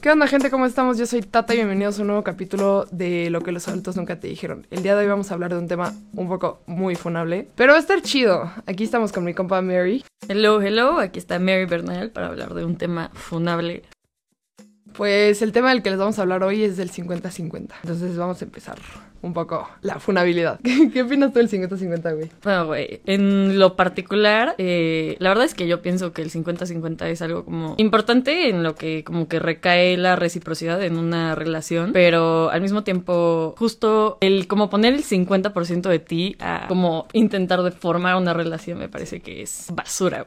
¿Qué 0.00 0.10
onda 0.10 0.26
gente? 0.26 0.50
¿Cómo 0.50 0.64
estamos? 0.64 0.96
Yo 0.96 1.04
soy 1.04 1.20
Tata 1.20 1.52
y 1.52 1.58
bienvenidos 1.58 1.98
a 1.98 2.00
un 2.00 2.06
nuevo 2.06 2.24
capítulo 2.24 2.86
de 2.90 3.28
Lo 3.28 3.42
que 3.42 3.52
los 3.52 3.68
adultos 3.68 3.98
nunca 3.98 4.18
te 4.18 4.28
dijeron. 4.28 4.66
El 4.70 4.82
día 4.82 4.96
de 4.96 5.02
hoy 5.02 5.08
vamos 5.08 5.30
a 5.30 5.34
hablar 5.34 5.52
de 5.52 5.58
un 5.58 5.68
tema 5.68 5.92
un 6.14 6.26
poco 6.26 6.62
muy 6.64 6.94
funable, 6.94 7.48
pero 7.54 7.72
va 7.72 7.76
a 7.76 7.82
estar 7.82 8.00
chido. 8.00 8.50
Aquí 8.64 8.84
estamos 8.84 9.12
con 9.12 9.24
mi 9.24 9.34
compa 9.34 9.60
Mary. 9.60 10.02
Hello, 10.26 10.62
hello, 10.62 10.98
aquí 10.98 11.18
está 11.18 11.38
Mary 11.38 11.66
Bernal 11.66 12.12
para 12.12 12.28
hablar 12.28 12.54
de 12.54 12.64
un 12.64 12.76
tema 12.76 13.10
funable. 13.12 13.82
Pues 14.92 15.42
el 15.42 15.52
tema 15.52 15.70
del 15.70 15.82
que 15.82 15.90
les 15.90 15.98
vamos 15.98 16.18
a 16.18 16.22
hablar 16.22 16.42
hoy 16.42 16.62
es 16.62 16.76
del 16.76 16.90
50-50. 16.90 17.70
Entonces 17.82 18.16
vamos 18.16 18.40
a 18.40 18.44
empezar 18.44 18.78
un 19.22 19.34
poco 19.34 19.68
la 19.82 19.98
funabilidad. 19.98 20.60
¿Qué, 20.64 20.90
qué 20.90 21.02
opinas 21.02 21.32
tú 21.32 21.38
del 21.38 21.48
50-50, 21.48 22.14
güey? 22.14 22.30
Bueno, 22.42 22.66
güey, 22.66 23.00
en 23.06 23.58
lo 23.58 23.76
particular, 23.76 24.54
eh, 24.58 25.16
la 25.18 25.30
verdad 25.30 25.44
es 25.44 25.54
que 25.54 25.66
yo 25.66 25.82
pienso 25.82 26.12
que 26.12 26.22
el 26.22 26.30
50-50 26.30 27.06
es 27.06 27.22
algo 27.22 27.44
como 27.44 27.74
importante 27.78 28.48
en 28.48 28.62
lo 28.62 28.74
que 28.74 29.04
como 29.04 29.28
que 29.28 29.38
recae 29.38 29.96
la 29.96 30.16
reciprocidad 30.16 30.82
en 30.82 30.96
una 30.96 31.34
relación, 31.34 31.92
pero 31.92 32.50
al 32.50 32.60
mismo 32.60 32.82
tiempo 32.84 33.54
justo 33.58 34.18
el 34.20 34.46
como 34.46 34.70
poner 34.70 34.94
el 34.94 35.04
50% 35.04 35.88
de 35.88 35.98
ti 35.98 36.36
a 36.40 36.66
como 36.68 37.06
intentar 37.12 37.62
de 37.62 37.70
formar 37.70 38.16
una 38.16 38.32
relación 38.32 38.78
me 38.78 38.88
parece 38.88 39.20
que 39.20 39.42
es 39.42 39.66
basura. 39.72 40.26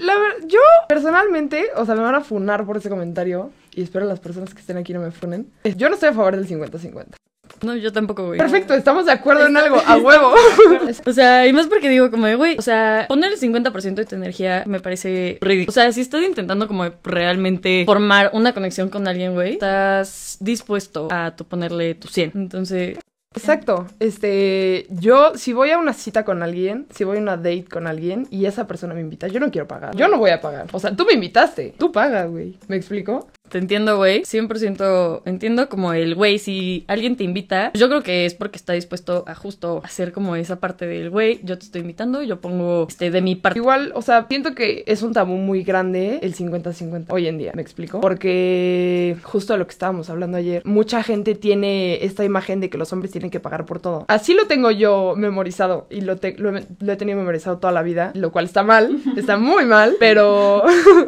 La 0.00 0.14
yo 0.46 0.60
personalmente, 0.88 1.66
o 1.76 1.84
sea, 1.84 1.94
me 1.94 2.02
van 2.02 2.14
a 2.14 2.20
funar 2.20 2.64
por 2.64 2.76
ese 2.76 2.88
comentario 2.88 3.50
y 3.74 3.82
espero 3.82 4.06
las 4.06 4.20
personas 4.20 4.54
que 4.54 4.60
estén 4.60 4.76
aquí 4.76 4.92
no 4.92 5.00
me 5.00 5.10
funen. 5.10 5.50
Yo 5.76 5.88
no 5.88 5.94
estoy 5.94 6.10
a 6.10 6.12
favor 6.12 6.36
del 6.36 6.48
50-50. 6.48 7.16
No, 7.62 7.76
yo 7.76 7.92
tampoco, 7.92 8.26
güey. 8.26 8.38
Perfecto, 8.38 8.74
estamos 8.74 9.06
de 9.06 9.12
acuerdo 9.12 9.46
en 9.46 9.56
algo, 9.56 9.80
a 9.84 9.96
huevo. 9.96 10.34
O 11.06 11.12
sea, 11.12 11.46
y 11.46 11.52
más 11.52 11.66
porque 11.66 11.88
digo 11.88 12.10
como 12.10 12.26
de, 12.26 12.34
güey, 12.34 12.56
o 12.58 12.62
sea, 12.62 13.06
poner 13.08 13.32
el 13.32 13.38
50% 13.38 13.94
de 13.94 14.04
tu 14.04 14.14
energía 14.14 14.64
me 14.66 14.80
parece 14.80 15.38
ridículo. 15.40 15.70
O 15.70 15.72
sea, 15.72 15.92
si 15.92 16.00
estás 16.00 16.22
intentando 16.22 16.66
como 16.66 16.84
realmente 17.04 17.84
formar 17.86 18.30
una 18.32 18.52
conexión 18.52 18.88
con 18.88 19.06
alguien, 19.06 19.34
güey, 19.34 19.54
estás 19.54 20.38
dispuesto 20.40 21.08
a 21.10 21.34
tu 21.36 21.44
ponerle 21.44 21.94
tu 21.94 22.08
100. 22.08 22.32
Entonces, 22.34 22.98
Exacto. 23.34 23.86
Este, 23.98 24.86
yo 24.90 25.32
si 25.36 25.52
voy 25.52 25.70
a 25.70 25.78
una 25.78 25.92
cita 25.92 26.24
con 26.24 26.42
alguien, 26.42 26.86
si 26.94 27.04
voy 27.04 27.18
a 27.18 27.20
una 27.20 27.36
date 27.36 27.64
con 27.64 27.86
alguien 27.86 28.26
y 28.30 28.46
esa 28.46 28.66
persona 28.66 28.94
me 28.94 29.00
invita, 29.00 29.28
yo 29.28 29.40
no 29.40 29.50
quiero 29.50 29.66
pagar. 29.66 29.96
Yo 29.96 30.08
no 30.08 30.18
voy 30.18 30.30
a 30.30 30.40
pagar. 30.40 30.66
O 30.72 30.78
sea, 30.78 30.94
tú 30.94 31.04
me 31.04 31.14
invitaste. 31.14 31.74
Tú 31.78 31.92
pagas, 31.92 32.30
güey. 32.30 32.58
¿Me 32.68 32.76
explico? 32.76 33.28
Te 33.52 33.58
entiendo, 33.58 33.96
güey. 33.98 34.22
100% 34.22 35.22
entiendo 35.26 35.68
como 35.68 35.92
el, 35.92 36.14
güey, 36.14 36.38
si 36.38 36.84
alguien 36.88 37.16
te 37.16 37.24
invita, 37.24 37.70
yo 37.74 37.88
creo 37.88 38.02
que 38.02 38.24
es 38.26 38.34
porque 38.34 38.56
está 38.56 38.72
dispuesto 38.72 39.24
a 39.26 39.34
justo 39.34 39.80
hacer 39.84 40.12
como 40.12 40.36
esa 40.36 40.58
parte 40.58 40.86
del, 40.86 41.10
güey, 41.10 41.40
yo 41.42 41.58
te 41.58 41.64
estoy 41.66 41.82
invitando, 41.82 42.22
yo 42.22 42.40
pongo, 42.40 42.86
este, 42.88 43.10
de 43.10 43.20
mi 43.20 43.36
parte. 43.36 43.58
Igual, 43.58 43.92
o 43.94 44.00
sea, 44.02 44.26
siento 44.28 44.54
que 44.54 44.84
es 44.86 45.02
un 45.02 45.12
tabú 45.12 45.36
muy 45.36 45.62
grande 45.64 46.18
el 46.22 46.34
50-50 46.34 47.06
hoy 47.10 47.26
en 47.28 47.36
día, 47.36 47.52
¿me 47.54 47.60
explico? 47.62 48.00
Porque 48.00 49.16
justo 49.22 49.52
de 49.52 49.58
lo 49.58 49.66
que 49.66 49.72
estábamos 49.72 50.08
hablando 50.08 50.38
ayer, 50.38 50.62
mucha 50.64 51.02
gente 51.02 51.34
tiene 51.34 52.04
esta 52.04 52.24
imagen 52.24 52.60
de 52.60 52.70
que 52.70 52.78
los 52.78 52.92
hombres 52.92 53.12
tienen 53.12 53.30
que 53.30 53.38
pagar 53.40 53.66
por 53.66 53.80
todo. 53.80 54.06
Así 54.08 54.32
lo 54.34 54.46
tengo 54.46 54.70
yo 54.70 55.14
memorizado 55.16 55.86
y 55.90 56.00
lo, 56.00 56.16
te- 56.16 56.28
he, 56.28 56.38
lo 56.38 56.92
he 56.92 56.96
tenido 56.96 57.18
memorizado 57.18 57.58
toda 57.58 57.72
la 57.72 57.82
vida, 57.82 58.12
lo 58.14 58.32
cual 58.32 58.46
está 58.46 58.62
mal, 58.62 58.96
está 59.16 59.36
muy 59.36 59.66
mal, 59.66 59.96
pero... 60.00 60.62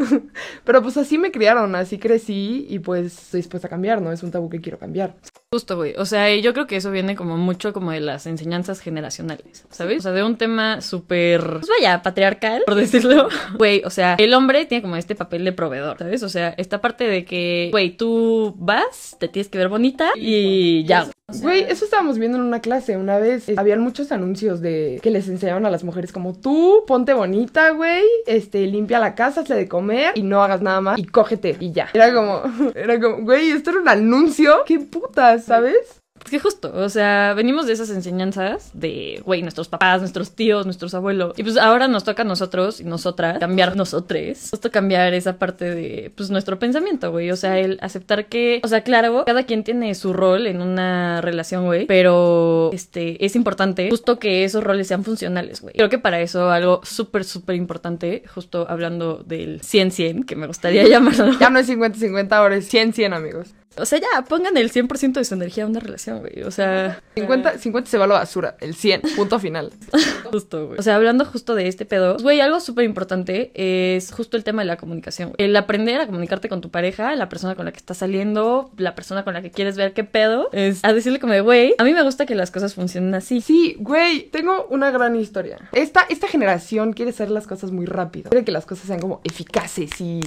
pero 0.65 0.83
pues 0.83 0.97
así 0.99 1.17
me 1.19 1.31
criaron, 1.31 1.75
así 1.75 1.99
crecí 1.99 2.34
y 2.69 2.79
pues 2.81 3.07
estoy 3.25 3.39
dispuesta 3.41 3.69
a 3.69 3.71
cambiar, 3.71 4.01
¿no? 4.03 4.13
Es 4.13 4.23
un 4.23 4.31
tabú 4.31 4.49
que 4.49 4.61
quiero 4.61 4.79
cambiar. 4.79 5.17
Justo, 5.55 5.77
güey. 5.77 5.95
O 5.99 6.05
sea, 6.05 6.35
yo 6.35 6.53
creo 6.53 6.67
que 6.67 6.75
eso 6.75 6.91
viene 6.91 7.15
como 7.15 7.37
mucho 7.37 7.73
como 7.73 7.93
de 7.93 8.01
las 8.01 8.27
enseñanzas 8.27 8.81
generacionales, 8.81 9.65
¿sabes? 9.71 9.99
O 9.99 10.03
sea, 10.03 10.11
de 10.11 10.25
un 10.25 10.37
tema 10.37 10.81
súper, 10.81 11.41
pues 11.61 11.69
vaya, 11.79 12.03
patriarcal, 12.03 12.65
por 12.67 12.75
decirlo. 12.75 13.29
Güey, 13.57 13.83
o 13.85 13.91
sea, 13.91 14.17
el 14.19 14.35
hombre 14.35 14.67
tiene 14.67 14.83
como 14.83 14.97
este 14.97 15.15
papel 15.15 15.45
de 15.45 15.53
proveedor, 15.53 15.97
¿sabes? 15.97 16.25
O 16.25 16.29
sea, 16.29 16.55
esta 16.57 16.81
parte 16.81 17.05
de 17.05 17.25
que, 17.25 17.69
güey, 17.71 17.97
tú 17.97 18.57
vas, 18.59 19.17
te 19.21 19.29
tienes 19.29 19.49
que 19.49 19.59
ver 19.59 19.69
bonita 19.69 20.11
y 20.17 20.85
ya. 20.87 21.09
Güey, 21.41 21.63
eso 21.63 21.87
estábamos 21.87 22.19
viendo 22.19 22.37
en 22.37 22.45
una 22.45 22.61
clase 22.61 22.99
una 22.99 23.19
vez. 23.19 23.49
Eh, 23.49 23.55
Habían 23.57 23.81
muchos 23.81 24.13
anuncios 24.13 24.61
de 24.61 25.01
que 25.03 25.11
les 25.11 25.27
enseñaban 25.27 25.65
a 25.65 25.71
las 25.71 25.83
mujeres 25.83 26.13
como 26.13 26.39
tú, 26.39 26.85
ponte 26.87 27.15
bonita, 27.15 27.71
güey, 27.71 28.03
este, 28.27 28.67
limpia 28.67 28.99
la 28.99 29.15
casa, 29.15 29.41
hazle 29.41 29.57
de 29.57 29.67
comer 29.67 30.13
y 30.17 30.23
no 30.23 30.43
hagas 30.43 30.61
nada 30.61 30.83
más 30.83 30.99
y 30.99 31.05
cógete 31.05 31.57
y 31.61 31.73
ya. 31.73 31.89
Era 31.95 32.13
como, 32.13 32.43
era 32.75 33.01
como, 33.01 33.23
güey, 33.23 33.53
esto 33.53 33.71
era 33.71 33.81
un 33.81 33.89
anuncio. 33.89 34.65
Qué 34.67 34.81
putas, 34.81 35.44
¿sabes? 35.45 36.04
Es 36.23 36.31
que 36.31 36.39
justo, 36.39 36.73
o 36.73 36.89
sea, 36.89 37.35
venimos 37.35 37.67
de 37.67 37.73
esas 37.73 37.91
enseñanzas 37.91 38.71
de, 38.73 39.21
güey, 39.27 39.43
nuestros 39.43 39.69
papás, 39.69 40.01
nuestros 40.01 40.31
tíos, 40.31 40.65
nuestros 40.65 40.95
abuelos. 40.95 41.35
Y 41.37 41.43
pues 41.43 41.57
ahora 41.57 41.89
nos 41.89 42.05
toca 42.05 42.23
a 42.23 42.25
nosotros 42.25 42.81
y 42.81 42.85
nosotras 42.85 43.39
cambiar 43.39 43.77
nosotros. 43.77 44.49
Justo 44.51 44.71
cambiar 44.71 45.13
esa 45.13 45.39
parte 45.39 45.75
de, 45.75 46.13
pues, 46.17 46.31
nuestro 46.31 46.59
pensamiento, 46.59 47.11
güey. 47.11 47.31
O 47.31 47.37
sea, 47.37 47.59
el 47.59 47.79
aceptar 47.83 48.27
que, 48.27 48.61
o 48.63 48.69
sea, 48.69 48.83
claro, 48.83 49.25
cada 49.27 49.43
quien 49.43 49.65
tiene 49.65 49.95
su 49.97 50.13
rol 50.13 50.47
en 50.47 50.63
una 50.63 51.21
relación, 51.21 51.65
güey. 51.65 51.87
Pero, 51.87 52.71
este, 52.73 53.25
es 53.25 53.35
importante 53.35 53.91
justo 53.91 54.19
que 54.19 54.45
esos 54.45 54.63
roles 54.63 54.87
sean 54.87 55.05
funcionales, 55.05 55.61
güey. 55.61 55.75
Creo 55.75 55.91
que 55.91 55.99
para 55.99 56.21
eso 56.21 56.51
algo 56.51 56.81
súper, 56.85 57.25
súper 57.25 57.57
importante, 57.57 58.23
justo 58.33 58.67
hablando 58.69 59.23
del 59.27 59.61
100-100, 59.61 60.27
que 60.27 60.37
me 60.37 60.47
gustaría 60.47 60.85
llamarlo. 60.89 61.39
Ya 61.39 61.51
no 61.51 61.59
es 61.59 61.69
50-50, 61.69 62.33
ahora 62.33 62.57
es 62.57 62.73
100-100, 62.73 63.15
amigos. 63.15 63.49
O 63.77 63.87
sea, 63.87 63.99
ya, 63.99 64.23
pongan 64.23 64.57
el 64.57 64.71
100% 64.71 65.15
de 65.15 65.25
su 65.25 65.35
energía 65.35 65.65
a 65.65 65.67
una 65.67 65.81
relación, 65.81 66.04
güey. 66.13 66.43
O 66.43 66.51
sea... 66.51 67.03
50, 67.15 67.59
50 67.59 67.91
se 67.91 67.99
va 67.99 68.05
a 68.05 68.09
la 68.09 68.15
basura, 68.15 68.57
el 68.61 68.75
100, 68.75 69.03
punto 69.17 69.39
final. 69.39 69.73
Justo, 70.31 70.67
güey. 70.67 70.79
O 70.79 70.83
sea, 70.83 70.97
hablando 70.97 71.25
justo 71.25 71.55
de 71.55 71.69
este 71.69 71.85
pedo, 71.85 72.17
güey, 72.19 72.41
algo 72.41 72.61
súper 72.61 72.85
importante 72.85 73.51
es 73.55 74.13
justo 74.13 74.37
el 74.37 74.45
tema 74.45 74.63
de 74.63 74.67
la 74.67 74.77
comunicación. 74.77 75.33
El 75.39 75.55
aprender 75.57 76.01
a 76.01 76.07
comunicarte 76.07 76.49
con 76.49 76.61
tu 76.61 76.71
pareja, 76.71 77.15
la 77.15 77.29
persona 77.29 77.55
con 77.55 77.65
la 77.65 77.73
que 77.73 77.79
estás 77.79 77.99
saliendo, 77.99 78.71
la 78.77 78.95
persona 78.95 79.25
con 79.25 79.35
la 79.35 79.43
que 79.43 79.51
quieres 79.51 79.77
ver 79.77 79.93
qué 79.93 80.05
pedo, 80.05 80.49
es 80.53 80.85
a 80.85 80.93
decirle 80.93 81.21
como 81.21 81.33
de, 81.33 81.41
güey, 81.41 81.75
a 81.79 81.85
mí 81.85 81.93
me 81.93 82.03
gusta 82.03 82.27
que 82.27 82.35
las 82.35 82.51
cosas 82.51 82.75
funcionen 82.75 83.15
así. 83.15 83.41
Sí, 83.41 83.77
güey, 83.79 84.29
tengo 84.31 84.67
una 84.71 84.91
gran 84.91 85.17
historia. 85.17 85.59
Esta, 85.73 86.07
esta 86.09 86.29
generación 86.29 86.93
quiere 86.93 87.11
hacer 87.11 87.31
las 87.31 87.47
cosas 87.47 87.71
muy 87.71 87.87
rápido. 87.87 88.31
Quiere 88.31 88.45
que 88.45 88.53
las 88.53 88.67
cosas 88.67 88.87
sean 88.87 89.01
como 89.01 89.21
eficaces 89.25 90.01
y, 90.01 90.21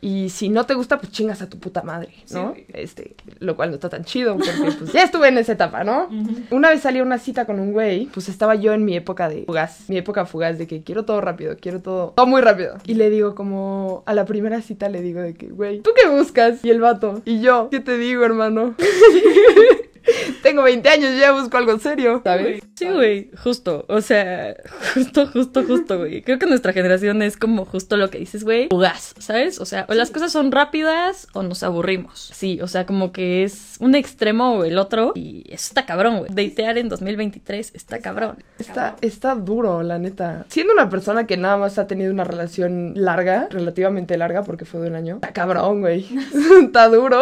y 0.00 0.30
si 0.30 0.48
no 0.48 0.64
te 0.64 0.74
gusta, 0.74 0.98
pues 0.98 1.12
chingas 1.12 1.42
a 1.42 1.48
tu 1.48 1.58
puta 1.58 1.82
madre, 1.82 2.14
¿no? 2.30 2.54
Este, 2.72 3.14
lo 3.38 3.56
cual 3.56 3.70
no 3.70 3.74
está 3.74 3.88
tan 3.88 4.04
chido 4.04 4.36
porque 4.36 4.52
pues 4.78 4.92
ya 4.92 5.02
estuve 5.02 5.28
en 5.28 5.38
esa 5.38 5.52
etapa, 5.52 5.84
¿no? 5.84 6.08
Una 6.50 6.70
vez 6.70 6.80
salí 6.80 7.00
a 7.00 7.02
una 7.02 7.18
cita 7.18 7.44
con 7.44 7.60
un 7.60 7.72
güey, 7.72 8.06
pues 8.06 8.28
estaba 8.28 8.54
yo 8.54 8.72
en 8.72 8.84
mi 8.84 8.96
época 8.96 9.28
de 9.28 9.44
fugaz, 9.44 9.88
mi 9.88 9.98
época 9.98 10.24
fugaz 10.24 10.58
de 10.58 10.66
que 10.66 10.82
quiero 10.82 11.04
todo 11.04 11.20
rápido, 11.20 11.56
quiero 11.60 11.80
todo, 11.80 12.12
todo 12.16 12.26
muy 12.26 12.40
rápido. 12.40 12.76
Y 12.86 12.94
le 12.94 13.10
digo 13.10 13.34
como, 13.34 14.02
a 14.06 14.14
la 14.14 14.24
primera 14.24 14.62
cita 14.62 14.88
le 14.88 15.02
digo 15.02 15.20
de 15.20 15.34
que, 15.34 15.48
güey, 15.48 15.80
¿tú 15.80 15.90
qué 15.94 16.08
buscas? 16.08 16.64
Y 16.64 16.70
el 16.70 16.80
vato, 16.80 17.20
y 17.24 17.40
yo, 17.40 17.68
¿qué 17.70 17.80
te 17.80 17.98
digo, 17.98 18.24
hermano? 18.24 18.74
Tengo 20.42 20.62
20 20.62 20.88
años, 20.88 21.18
ya 21.18 21.32
busco 21.32 21.56
algo 21.56 21.78
serio, 21.78 22.22
¿sabes? 22.24 22.62
Sí, 22.80 22.88
güey, 22.88 23.30
justo, 23.36 23.84
o 23.88 24.00
sea, 24.00 24.56
justo, 24.94 25.26
justo, 25.26 25.64
justo, 25.64 25.98
güey. 25.98 26.22
Creo 26.22 26.38
que 26.38 26.46
nuestra 26.46 26.72
generación 26.72 27.20
es 27.20 27.36
como 27.36 27.66
justo 27.66 27.98
lo 27.98 28.08
que 28.08 28.16
dices, 28.16 28.42
güey, 28.42 28.68
fugaz, 28.70 29.14
¿sabes? 29.18 29.60
O 29.60 29.66
sea, 29.66 29.84
o 29.90 29.92
las 29.92 30.10
cosas 30.10 30.32
son 30.32 30.50
rápidas 30.50 31.28
o 31.34 31.42
nos 31.42 31.62
aburrimos. 31.62 32.30
Sí, 32.32 32.58
o 32.62 32.68
sea, 32.68 32.86
como 32.86 33.12
que 33.12 33.44
es 33.44 33.76
un 33.80 33.94
extremo 33.94 34.54
o 34.54 34.64
el 34.64 34.78
otro 34.78 35.12
y 35.14 35.44
eso 35.48 35.66
está 35.68 35.84
cabrón, 35.84 36.20
güey. 36.20 36.30
Datear 36.30 36.78
en 36.78 36.88
2023 36.88 37.72
está 37.74 37.98
cabrón. 37.98 38.36
Está, 38.58 38.96
está 39.02 39.34
duro, 39.34 39.82
la 39.82 39.98
neta. 39.98 40.46
Siendo 40.48 40.72
una 40.72 40.88
persona 40.88 41.26
que 41.26 41.36
nada 41.36 41.58
más 41.58 41.78
ha 41.78 41.86
tenido 41.86 42.10
una 42.10 42.24
relación 42.24 42.94
larga, 42.96 43.48
relativamente 43.50 44.16
larga, 44.16 44.42
porque 44.42 44.64
fue 44.64 44.80
de 44.80 44.88
un 44.88 44.94
año, 44.94 45.16
está 45.16 45.34
cabrón, 45.34 45.80
güey. 45.80 46.06
está 46.62 46.88
duro. 46.88 47.20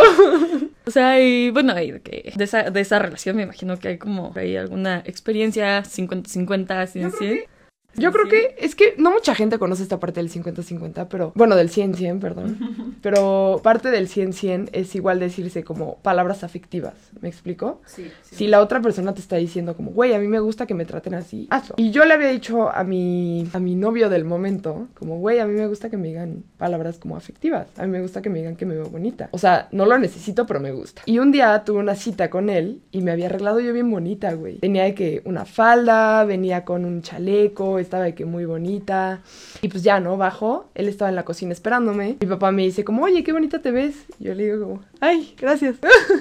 O 0.87 0.91
sea, 0.91 1.21
y 1.21 1.51
bueno, 1.51 1.79
y 1.81 1.91
de, 1.91 2.01
que 2.01 2.33
de, 2.35 2.45
esa, 2.45 2.71
de 2.71 2.81
esa 2.81 2.99
relación 2.99 3.37
me 3.37 3.43
imagino 3.43 3.79
que 3.79 3.89
hay 3.89 3.99
como 3.99 4.33
hay 4.37 4.57
alguna 4.57 5.03
experiencia 5.05 5.48
50-50, 5.53 6.47
100-100. 6.47 7.49
Yo 7.97 8.13
creo 8.13 8.29
que 8.29 8.55
es 8.59 8.75
que 8.75 8.95
no 8.97 9.11
mucha 9.11 9.35
gente 9.35 9.59
conoce 9.59 9.83
esta 9.83 9.99
parte 9.99 10.21
del 10.21 10.31
50-50, 10.31 11.09
pero 11.09 11.33
bueno, 11.35 11.57
del 11.57 11.71
100-100, 11.71 12.21
perdón. 12.21 12.59
Pero 13.03 13.61
parte 13.63 13.91
del 13.91 14.09
100-100 14.09 14.71
es 14.73 14.95
igual 14.97 15.21
decirse 15.21 15.63
como 15.63 15.99
palabras 15.99 16.43
afectivas, 16.43 16.95
¿me 17.21 17.29
explico? 17.29 17.81
Sí, 17.87 18.11
Si 18.23 18.49
la 18.49 18.61
otra 18.61 18.81
persona 18.81 19.15
te 19.15 19.21
está 19.21 19.37
diciendo 19.37 19.77
como, 19.77 19.93
güey, 19.93 20.15
a 20.15 20.19
mí 20.19 20.27
me 20.27 20.41
gusta 20.41 20.67
que 20.67 20.75
me 20.75 20.85
traten 20.85 21.15
así, 21.15 21.47
hazlo. 21.51 21.77
Y 21.79 21.93
yo 21.93 22.05
le 22.05 22.15
había 22.15 22.29
dicho 22.29 22.71
a 22.71 22.83
mi, 22.83 23.49
a 23.53 23.61
mi 23.61 23.77
novio 23.77 24.09
del 24.11 24.25
momento, 24.25 24.89
como, 24.95 25.19
güey, 25.19 25.39
a 25.39 25.47
mí 25.47 25.55
me 25.55 25.69
gusta 25.69 25.91
que 25.91 25.97
me 25.97 26.09
digan 26.09 26.43
palabras 26.57 26.99
como 26.99 27.17
afectivas. 27.17 27.69
A 27.77 27.83
mí 27.83 27.89
me 27.89 28.01
gusta 28.03 28.21
que 28.21 28.31
me 28.31 28.39
digan 28.39 28.57
que 28.57 28.67
me 28.67 28.75
veo 28.75 28.87
bonita. 28.87 29.29
O 29.31 29.39
sea, 29.39 29.69
no 29.71 29.87
lo 29.87 29.97
necesito, 29.99 30.45
pero 30.47 30.59
me 30.59 30.73
gusta. 30.73 31.03
Y 31.07 31.21
un 31.21 31.31
día 31.31 31.63
tuve 31.65 31.79
una 31.79 31.95
cita 31.95 32.31
con 32.31 32.51
él 32.51 32.83
y 32.91 33.03
me 33.03 33.13
había 33.13 33.27
arreglado 33.27 33.61
yo 33.61 33.73
bien 33.73 33.91
bonita, 33.91 34.33
güey. 34.33 34.59
Tenía 34.59 34.85
de 34.85 34.95
que 34.95 35.23
una 35.25 35.45
falda, 35.45 36.25
venía 36.25 36.65
con 36.65 36.85
un 36.85 37.03
chaleco, 37.03 37.78
estaba 37.83 38.05
de 38.05 38.15
que 38.15 38.25
muy 38.25 38.45
bonita. 38.45 39.21
Y 39.63 39.69
pues 39.69 39.83
ya, 39.83 40.01
¿no? 40.01 40.17
Bajo. 40.17 40.69
Él 40.75 40.89
estaba 40.89 41.09
en 41.09 41.17
la 41.17 41.25
cocina 41.25 41.53
esperándome. 41.53 42.17
Mi 42.21 42.27
papá 42.27 42.53
me 42.53 42.63
dice 42.63 42.85
como, 42.85 43.05
oye, 43.05 43.25
qué 43.25 43.33
bonita 43.33 43.61
te 43.61 43.71
ves. 43.71 44.07
Yo 44.19 44.35
le 44.35 44.45
digo 44.45 44.67
como, 44.67 44.83
Ay, 45.01 45.35
gracias. 45.39 45.77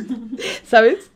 ¿Sabes? 0.64 1.10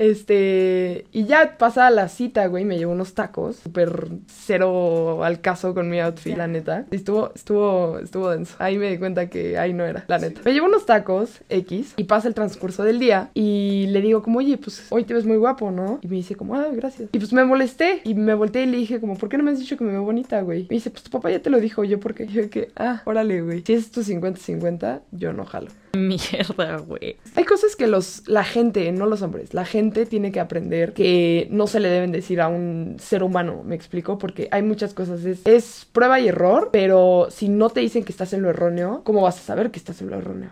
Este, 0.00 1.04
y 1.12 1.26
ya 1.26 1.58
pasa 1.58 1.90
la 1.90 2.08
cita, 2.08 2.46
güey, 2.46 2.64
me 2.64 2.78
llevó 2.78 2.92
unos 2.92 3.12
tacos, 3.12 3.56
súper 3.56 4.08
cero 4.28 5.22
al 5.22 5.42
caso 5.42 5.74
con 5.74 5.90
mi 5.90 6.00
outfit, 6.00 6.38
la 6.38 6.46
neta. 6.46 6.86
Y 6.90 6.96
estuvo, 6.96 7.30
estuvo, 7.34 7.98
estuvo 7.98 8.30
denso. 8.30 8.56
Ahí 8.60 8.78
me 8.78 8.90
di 8.90 8.96
cuenta 8.96 9.28
que 9.28 9.58
ahí 9.58 9.74
no 9.74 9.84
era, 9.84 10.06
la 10.08 10.18
neta. 10.18 10.40
Me 10.42 10.54
llevó 10.54 10.68
unos 10.68 10.86
tacos 10.86 11.42
X 11.50 11.92
y 11.98 12.04
pasa 12.04 12.28
el 12.28 12.34
transcurso 12.34 12.82
del 12.82 12.98
día 12.98 13.28
y 13.34 13.88
le 13.88 14.00
digo 14.00 14.22
como, 14.22 14.38
oye, 14.38 14.56
pues 14.56 14.86
hoy 14.88 15.04
te 15.04 15.12
ves 15.12 15.26
muy 15.26 15.36
guapo, 15.36 15.70
¿no? 15.70 15.98
Y 16.00 16.08
me 16.08 16.16
dice 16.16 16.34
como, 16.34 16.54
ah, 16.54 16.68
gracias. 16.72 17.10
Y 17.12 17.18
pues 17.18 17.34
me 17.34 17.44
molesté 17.44 18.00
y 18.02 18.14
me 18.14 18.32
volteé 18.32 18.62
y 18.62 18.66
le 18.66 18.78
dije 18.78 19.00
como, 19.00 19.18
¿por 19.18 19.28
qué 19.28 19.36
no 19.36 19.44
me 19.44 19.50
has 19.50 19.58
dicho 19.58 19.76
que 19.76 19.84
me 19.84 19.92
veo 19.92 20.02
bonita, 20.02 20.40
güey? 20.40 20.62
Me 20.62 20.76
dice, 20.76 20.90
pues 20.90 21.02
tu 21.02 21.10
papá 21.10 21.30
ya 21.30 21.42
te 21.42 21.50
lo 21.50 21.60
dijo, 21.60 21.84
yo 21.84 22.00
porque 22.00 22.26
yo 22.26 22.48
que, 22.48 22.70
ah, 22.76 23.02
órale, 23.04 23.42
güey. 23.42 23.64
Si 23.66 23.74
es 23.74 23.90
tu 23.90 24.00
50-50, 24.00 25.02
yo 25.10 25.34
no 25.34 25.44
jalo. 25.44 25.68
Mierda, 25.96 26.78
güey. 26.78 27.16
Hay 27.34 27.44
cosas 27.44 27.76
que 27.76 27.86
los, 27.86 28.26
la 28.28 28.44
gente, 28.44 28.90
no 28.92 29.06
los 29.06 29.22
hombres, 29.22 29.54
la 29.54 29.64
gente 29.64 30.06
tiene 30.06 30.32
que 30.32 30.40
aprender 30.40 30.92
que 30.92 31.48
no 31.50 31.66
se 31.66 31.80
le 31.80 31.88
deben 31.88 32.12
decir 32.12 32.40
a 32.40 32.48
un 32.48 32.96
ser 32.98 33.22
humano, 33.22 33.62
¿me 33.64 33.74
explico? 33.74 34.18
Porque 34.18 34.48
hay 34.50 34.62
muchas 34.62 34.94
cosas, 34.94 35.24
es, 35.24 35.40
es 35.46 35.86
prueba 35.92 36.20
y 36.20 36.28
error, 36.28 36.70
pero 36.72 37.28
si 37.30 37.48
no 37.48 37.70
te 37.70 37.80
dicen 37.80 38.04
que 38.04 38.12
estás 38.12 38.32
en 38.32 38.42
lo 38.42 38.50
erróneo, 38.50 39.02
¿cómo 39.04 39.22
vas 39.22 39.38
a 39.38 39.42
saber 39.42 39.70
que 39.70 39.78
estás 39.78 40.00
en 40.00 40.10
lo 40.10 40.18
erróneo? 40.18 40.50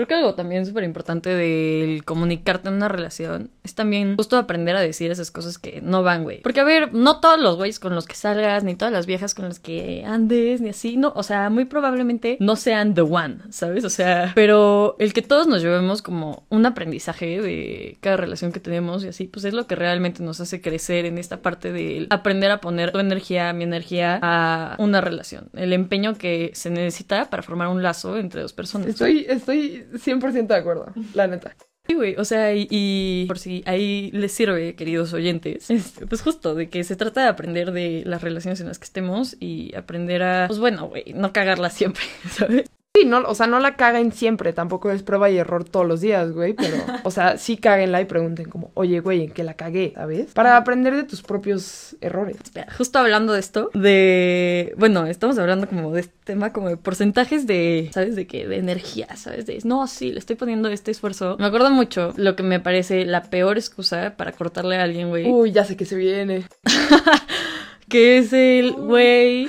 Creo 0.00 0.08
que 0.08 0.14
algo 0.14 0.34
también 0.34 0.64
súper 0.64 0.84
importante 0.84 1.28
del 1.28 2.06
comunicarte 2.06 2.70
en 2.70 2.76
una 2.76 2.88
relación 2.88 3.50
es 3.62 3.74
también 3.74 4.16
justo 4.16 4.38
aprender 4.38 4.74
a 4.74 4.80
decir 4.80 5.10
esas 5.10 5.30
cosas 5.30 5.58
que 5.58 5.82
no 5.82 6.02
van, 6.02 6.22
güey. 6.22 6.40
Porque, 6.40 6.60
a 6.60 6.64
ver, 6.64 6.94
no 6.94 7.20
todos 7.20 7.38
los 7.38 7.56
güeyes 7.56 7.78
con 7.78 7.94
los 7.94 8.06
que 8.06 8.14
salgas, 8.14 8.64
ni 8.64 8.76
todas 8.76 8.94
las 8.94 9.04
viejas 9.04 9.34
con 9.34 9.44
las 9.44 9.60
que 9.60 10.02
andes, 10.06 10.62
ni 10.62 10.70
así, 10.70 10.96
no, 10.96 11.12
o 11.14 11.22
sea, 11.22 11.50
muy 11.50 11.66
probablemente 11.66 12.38
no 12.40 12.56
sean 12.56 12.94
the 12.94 13.02
one, 13.02 13.40
¿sabes? 13.50 13.84
O 13.84 13.90
sea, 13.90 14.32
pero 14.34 14.96
el 14.98 15.12
que 15.12 15.20
todos 15.20 15.46
nos 15.46 15.60
llevemos 15.60 16.00
como 16.00 16.46
un 16.48 16.64
aprendizaje 16.64 17.42
de 17.42 17.98
cada 18.00 18.16
relación 18.16 18.52
que 18.52 18.60
tenemos 18.60 19.04
y 19.04 19.08
así, 19.08 19.24
pues 19.26 19.44
es 19.44 19.52
lo 19.52 19.66
que 19.66 19.76
realmente 19.76 20.22
nos 20.22 20.40
hace 20.40 20.62
crecer 20.62 21.04
en 21.04 21.18
esta 21.18 21.42
parte 21.42 21.72
de 21.72 22.06
aprender 22.08 22.50
a 22.52 22.62
poner 22.62 22.92
tu 22.92 23.00
energía, 23.00 23.52
mi 23.52 23.64
energía 23.64 24.18
a 24.22 24.76
una 24.78 25.02
relación. 25.02 25.50
El 25.52 25.74
empeño 25.74 26.14
que 26.14 26.52
se 26.54 26.70
necesita 26.70 27.28
para 27.28 27.42
formar 27.42 27.68
un 27.68 27.82
lazo 27.82 28.16
entre 28.16 28.40
dos 28.40 28.54
personas. 28.54 28.88
Estoy, 28.88 29.26
estoy 29.28 29.84
100% 29.92 30.46
de 30.46 30.54
acuerdo, 30.54 30.92
la 31.14 31.26
neta. 31.26 31.54
Sí, 31.86 31.94
güey, 31.94 32.14
o 32.16 32.24
sea, 32.24 32.54
y, 32.54 33.24
por 33.26 33.38
si 33.38 33.64
ahí 33.66 34.10
les 34.12 34.32
sirve, 34.32 34.76
queridos 34.76 35.12
oyentes, 35.12 35.70
este, 35.70 36.06
pues 36.06 36.22
justo 36.22 36.54
de 36.54 36.68
que 36.68 36.84
se 36.84 36.94
trata 36.94 37.22
de 37.22 37.28
aprender 37.28 37.72
de 37.72 38.02
las 38.06 38.22
relaciones 38.22 38.60
en 38.60 38.68
las 38.68 38.78
que 38.78 38.84
estemos 38.84 39.36
y 39.40 39.74
aprender 39.74 40.22
a, 40.22 40.46
pues 40.46 40.60
bueno, 40.60 40.88
güey, 40.88 41.12
no 41.14 41.32
cagarla 41.32 41.70
siempre, 41.70 42.04
¿sabes? 42.30 42.70
Sí, 42.92 43.04
no, 43.04 43.18
o 43.20 43.34
sea, 43.36 43.46
no 43.46 43.60
la 43.60 43.76
caguen 43.76 44.10
siempre, 44.10 44.52
tampoco 44.52 44.90
es 44.90 45.04
prueba 45.04 45.30
y 45.30 45.38
error 45.38 45.62
todos 45.62 45.86
los 45.86 46.00
días, 46.00 46.32
güey, 46.32 46.54
pero, 46.54 46.76
o 47.04 47.10
sea, 47.12 47.38
sí 47.38 47.56
cáguenla 47.56 48.00
y 48.00 48.04
pregunten 48.04 48.48
como, 48.48 48.72
oye, 48.74 48.98
güey, 48.98 49.22
¿en 49.24 49.30
qué 49.30 49.44
la 49.44 49.54
cagué? 49.54 49.92
¿Sabes? 49.94 50.32
Para 50.32 50.56
aprender 50.56 50.96
de 50.96 51.04
tus 51.04 51.22
propios 51.22 51.96
errores. 52.00 52.36
Espera, 52.42 52.66
justo 52.76 52.98
hablando 52.98 53.32
de 53.32 53.40
esto, 53.40 53.70
de, 53.74 54.74
bueno, 54.76 55.06
estamos 55.06 55.38
hablando 55.38 55.68
como 55.68 55.92
de 55.92 56.00
este 56.00 56.14
tema, 56.24 56.52
como 56.52 56.68
de 56.68 56.76
porcentajes 56.76 57.46
de, 57.46 57.90
¿sabes? 57.94 58.16
De 58.16 58.26
qué? 58.26 58.48
De 58.48 58.56
energía, 58.56 59.14
¿sabes? 59.16 59.46
De, 59.46 59.60
no, 59.62 59.86
sí, 59.86 60.10
le 60.10 60.18
estoy 60.18 60.34
poniendo 60.34 60.68
este 60.68 60.90
esfuerzo. 60.90 61.36
Me 61.38 61.46
acuerdo 61.46 61.70
mucho 61.70 62.12
lo 62.16 62.34
que 62.34 62.42
me 62.42 62.58
parece 62.58 63.04
la 63.04 63.22
peor 63.22 63.56
excusa 63.56 64.14
para 64.16 64.32
cortarle 64.32 64.76
a 64.76 64.82
alguien, 64.82 65.10
güey. 65.10 65.30
Uy, 65.30 65.52
ya 65.52 65.64
sé 65.64 65.76
que 65.76 65.84
se 65.84 65.94
viene. 65.94 66.44
que 67.90 68.18
es 68.18 68.32
el, 68.32 68.72
güey, 68.72 69.48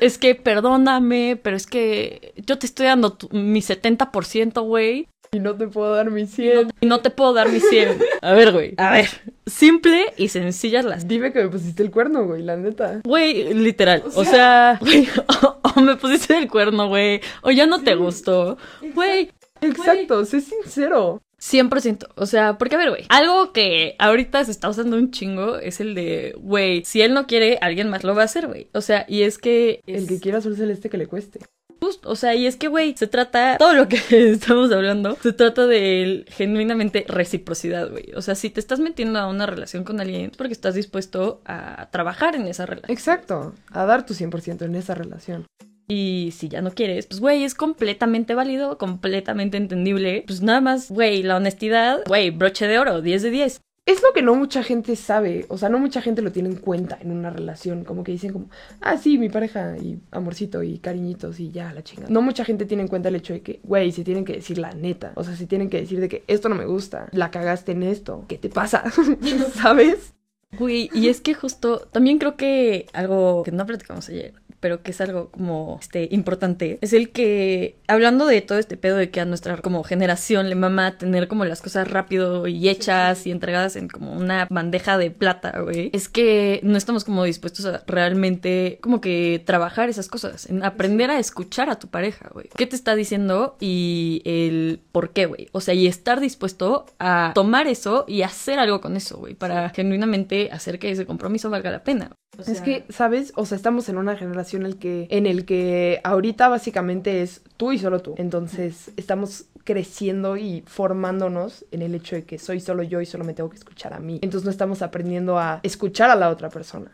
es 0.00 0.16
que 0.16 0.34
perdóname, 0.34 1.38
pero 1.42 1.56
es 1.56 1.66
que 1.66 2.32
yo 2.36 2.58
te 2.58 2.64
estoy 2.64 2.86
dando 2.86 3.18
mi 3.32 3.60
70%, 3.60 4.62
güey. 4.64 5.08
Y 5.32 5.38
no 5.38 5.54
te 5.54 5.68
puedo 5.68 5.94
dar 5.94 6.10
mi 6.10 6.26
100. 6.26 6.72
Y 6.80 6.86
no, 6.86 7.00
te 7.00 7.10
puedo 7.10 7.32
dar 7.32 7.50
mi 7.50 7.60
100. 7.60 7.98
A 8.20 8.32
ver, 8.32 8.52
güey. 8.52 8.74
A 8.78 8.90
ver. 8.90 9.08
Simple 9.46 10.12
y 10.16 10.28
sencillas 10.28 10.84
las. 10.84 11.06
Dime 11.06 11.32
que 11.32 11.44
me 11.44 11.48
pusiste 11.48 11.84
el 11.84 11.92
cuerno, 11.92 12.24
güey, 12.24 12.42
la 12.42 12.56
neta. 12.56 13.00
Güey, 13.04 13.54
literal. 13.54 14.02
O 14.14 14.24
sea, 14.24 14.78
güey, 14.80 15.06
o, 15.76 15.80
me 15.80 15.96
pusiste 15.96 16.36
el 16.36 16.48
cuerno, 16.48 16.88
güey. 16.88 17.20
O 17.42 17.52
ya 17.52 17.66
no 17.66 17.80
te 17.80 17.94
gustó. 17.94 18.58
Güey. 18.94 19.30
Exacto, 19.60 20.24
sé 20.24 20.40
sincero. 20.40 21.20
100%. 21.40 22.08
O 22.16 22.26
sea, 22.26 22.58
porque 22.58 22.74
a 22.74 22.78
ver, 22.78 22.90
güey, 22.90 23.04
algo 23.08 23.52
que 23.52 23.96
ahorita 23.98 24.44
se 24.44 24.50
está 24.50 24.68
usando 24.68 24.96
un 24.96 25.10
chingo 25.10 25.56
es 25.56 25.80
el 25.80 25.94
de, 25.94 26.34
güey, 26.38 26.84
si 26.84 27.00
él 27.02 27.14
no 27.14 27.26
quiere, 27.26 27.58
alguien 27.60 27.88
más 27.88 28.04
lo 28.04 28.14
va 28.14 28.22
a 28.22 28.26
hacer, 28.26 28.46
güey. 28.46 28.68
O 28.72 28.80
sea, 28.80 29.06
y 29.08 29.22
es 29.22 29.38
que... 29.38 29.80
El 29.86 30.06
que 30.06 30.20
quiera 30.20 30.38
azul 30.38 30.56
celeste 30.56 30.90
que 30.90 30.98
le 30.98 31.06
cueste. 31.06 31.40
Justo, 31.80 32.10
o 32.10 32.14
sea, 32.14 32.34
y 32.34 32.46
es 32.46 32.56
que, 32.56 32.68
güey, 32.68 32.94
se 32.94 33.06
trata, 33.06 33.56
todo 33.56 33.72
lo 33.72 33.88
que 33.88 33.96
estamos 34.10 34.70
hablando, 34.70 35.16
se 35.22 35.32
trata 35.32 35.66
de 35.66 36.26
genuinamente 36.28 37.06
reciprocidad, 37.08 37.90
güey. 37.90 38.12
O 38.14 38.20
sea, 38.20 38.34
si 38.34 38.50
te 38.50 38.60
estás 38.60 38.80
metiendo 38.80 39.18
a 39.18 39.26
una 39.26 39.46
relación 39.46 39.84
con 39.84 39.98
alguien 39.98 40.30
es 40.30 40.36
porque 40.36 40.52
estás 40.52 40.74
dispuesto 40.74 41.40
a 41.46 41.88
trabajar 41.90 42.36
en 42.36 42.46
esa 42.48 42.66
relación. 42.66 42.92
Exacto, 42.92 43.54
a 43.70 43.86
dar 43.86 44.04
tu 44.04 44.12
100% 44.12 44.62
en 44.62 44.74
esa 44.74 44.94
relación. 44.94 45.46
Y 45.90 46.30
si 46.36 46.48
ya 46.48 46.62
no 46.62 46.70
quieres, 46.70 47.06
pues 47.06 47.20
güey, 47.20 47.42
es 47.42 47.54
completamente 47.56 48.36
válido, 48.36 48.78
completamente 48.78 49.56
entendible. 49.56 50.22
Pues 50.24 50.40
nada 50.40 50.60
más, 50.60 50.88
güey, 50.88 51.24
la 51.24 51.36
honestidad, 51.36 52.04
güey, 52.06 52.30
broche 52.30 52.68
de 52.68 52.78
oro, 52.78 53.02
10 53.02 53.22
de 53.22 53.30
10. 53.30 53.60
Es 53.86 54.02
lo 54.02 54.12
que 54.12 54.22
no 54.22 54.36
mucha 54.36 54.62
gente 54.62 54.94
sabe, 54.94 55.46
o 55.48 55.58
sea, 55.58 55.68
no 55.68 55.80
mucha 55.80 56.00
gente 56.00 56.22
lo 56.22 56.30
tiene 56.30 56.48
en 56.50 56.56
cuenta 56.56 56.96
en 57.00 57.10
una 57.10 57.30
relación, 57.30 57.82
como 57.82 58.04
que 58.04 58.12
dicen 58.12 58.32
como, 58.32 58.50
ah, 58.80 58.96
sí, 58.98 59.18
mi 59.18 59.30
pareja 59.30 59.76
y 59.78 59.98
amorcito 60.12 60.62
y 60.62 60.78
cariñitos 60.78 61.40
y 61.40 61.50
ya, 61.50 61.72
la 61.72 61.82
chingada. 61.82 62.08
No 62.08 62.22
mucha 62.22 62.44
gente 62.44 62.66
tiene 62.66 62.84
en 62.84 62.88
cuenta 62.88 63.08
el 63.08 63.16
hecho 63.16 63.32
de 63.32 63.40
que, 63.42 63.58
güey, 63.64 63.90
se 63.90 64.04
tienen 64.04 64.24
que 64.24 64.34
decir 64.34 64.58
la 64.58 64.70
neta, 64.70 65.12
o 65.16 65.24
sea, 65.24 65.34
se 65.34 65.46
tienen 65.46 65.70
que 65.70 65.80
decir 65.80 65.98
de 65.98 66.08
que 66.08 66.22
esto 66.28 66.48
no 66.48 66.54
me 66.54 66.66
gusta, 66.66 67.08
la 67.10 67.32
cagaste 67.32 67.72
en 67.72 67.82
esto, 67.82 68.26
¿qué 68.28 68.38
te 68.38 68.48
pasa? 68.48 68.84
¿Sabes? 69.54 70.14
Güey, 70.58 70.90
y 70.92 71.08
es 71.08 71.20
que 71.20 71.34
justo, 71.34 71.88
también 71.92 72.18
creo 72.18 72.36
que 72.36 72.86
algo 72.92 73.44
que 73.44 73.52
no 73.52 73.66
platicamos 73.66 74.08
ayer, 74.08 74.34
pero 74.58 74.82
que 74.82 74.90
es 74.90 75.00
algo 75.00 75.30
como 75.30 75.78
este 75.80 76.08
importante, 76.10 76.78
es 76.80 76.92
el 76.92 77.10
que 77.10 77.76
hablando 77.86 78.26
de 78.26 78.42
todo 78.42 78.58
este 78.58 78.76
pedo 78.76 78.96
de 78.96 79.10
que 79.10 79.20
a 79.20 79.24
nuestra 79.24 79.56
como 79.58 79.82
generación 79.84 80.48
le 80.48 80.54
mama 80.54 80.98
tener 80.98 81.28
como 81.28 81.44
las 81.44 81.62
cosas 81.62 81.88
rápido 81.90 82.46
y 82.46 82.68
hechas 82.68 83.26
y 83.26 83.30
entregadas 83.30 83.76
en 83.76 83.88
como 83.88 84.12
una 84.12 84.46
bandeja 84.50 84.98
de 84.98 85.10
plata, 85.10 85.60
güey. 85.60 85.90
Es 85.92 86.08
que 86.08 86.60
no 86.62 86.76
estamos 86.76 87.04
como 87.04 87.24
dispuestos 87.24 87.64
a 87.66 87.82
realmente 87.86 88.78
como 88.82 89.00
que 89.00 89.42
trabajar 89.44 89.88
esas 89.88 90.08
cosas, 90.08 90.48
en 90.50 90.62
aprender 90.64 91.10
a 91.10 91.18
escuchar 91.18 91.70
a 91.70 91.78
tu 91.78 91.88
pareja, 91.88 92.28
güey. 92.32 92.48
¿Qué 92.56 92.66
te 92.66 92.76
está 92.76 92.94
diciendo 92.94 93.56
y 93.60 94.20
el 94.24 94.80
por 94.92 95.10
qué, 95.10 95.26
güey? 95.26 95.48
O 95.52 95.60
sea, 95.60 95.74
y 95.74 95.86
estar 95.86 96.20
dispuesto 96.20 96.86
a 96.98 97.32
tomar 97.34 97.66
eso 97.66 98.04
y 98.06 98.22
hacer 98.22 98.58
algo 98.58 98.80
con 98.80 98.96
eso, 98.96 99.16
güey, 99.16 99.34
para 99.34 99.70
genuinamente 99.70 100.39
hacer 100.52 100.78
que 100.78 100.90
ese 100.90 101.06
compromiso 101.06 101.50
valga 101.50 101.70
la 101.70 101.84
pena 101.84 102.12
es 102.46 102.60
que, 102.60 102.84
¿sabes? 102.88 103.32
O 103.36 103.44
sea, 103.44 103.56
estamos 103.56 103.88
en 103.88 103.98
una 103.98 104.16
generación 104.16 104.62
en 104.62 104.66
el 104.66 104.78
que, 104.78 105.06
en 105.10 105.26
el 105.26 105.44
que 105.44 106.00
ahorita 106.04 106.48
básicamente 106.48 107.22
es 107.22 107.42
tú 107.56 107.72
y 107.72 107.78
solo 107.78 108.00
tú. 108.00 108.14
Entonces, 108.16 108.90
estamos 108.96 109.46
creciendo 109.64 110.36
y 110.36 110.62
formándonos 110.66 111.66
en 111.70 111.82
el 111.82 111.94
hecho 111.94 112.16
de 112.16 112.24
que 112.24 112.38
soy 112.38 112.60
solo 112.60 112.82
yo 112.82 113.00
y 113.00 113.06
solo 113.06 113.24
me 113.24 113.34
tengo 113.34 113.50
que 113.50 113.56
escuchar 113.56 113.92
a 113.92 114.00
mí. 114.00 114.18
Entonces 114.22 114.44
no 114.44 114.50
estamos 114.50 114.82
aprendiendo 114.82 115.38
a 115.38 115.60
escuchar 115.62 116.10
a 116.10 116.16
la 116.16 116.30
otra 116.30 116.48
persona 116.48 116.90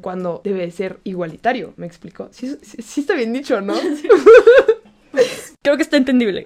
cuando 0.00 0.40
debe 0.44 0.70
ser 0.70 0.98
igualitario, 1.04 1.72
¿me 1.76 1.86
explico? 1.86 2.28
Sí, 2.32 2.56
sí, 2.62 3.00
está 3.00 3.14
bien 3.14 3.32
dicho, 3.32 3.60
¿no? 3.60 3.74
Creo 5.62 5.76
que 5.76 5.82
está 5.82 5.96
entendible. 5.96 6.44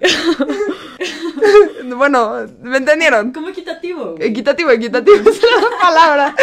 bueno, 1.95 2.47
¿me 2.61 2.77
entendieron? 2.77 3.31
Como 3.31 3.51
equitativo. 4.13 4.35
Equitativo, 4.35 4.71
equitativo. 4.71 5.17
Esa 5.29 5.47
era 5.47 5.61
la 5.61 5.79
palabra. 5.81 6.35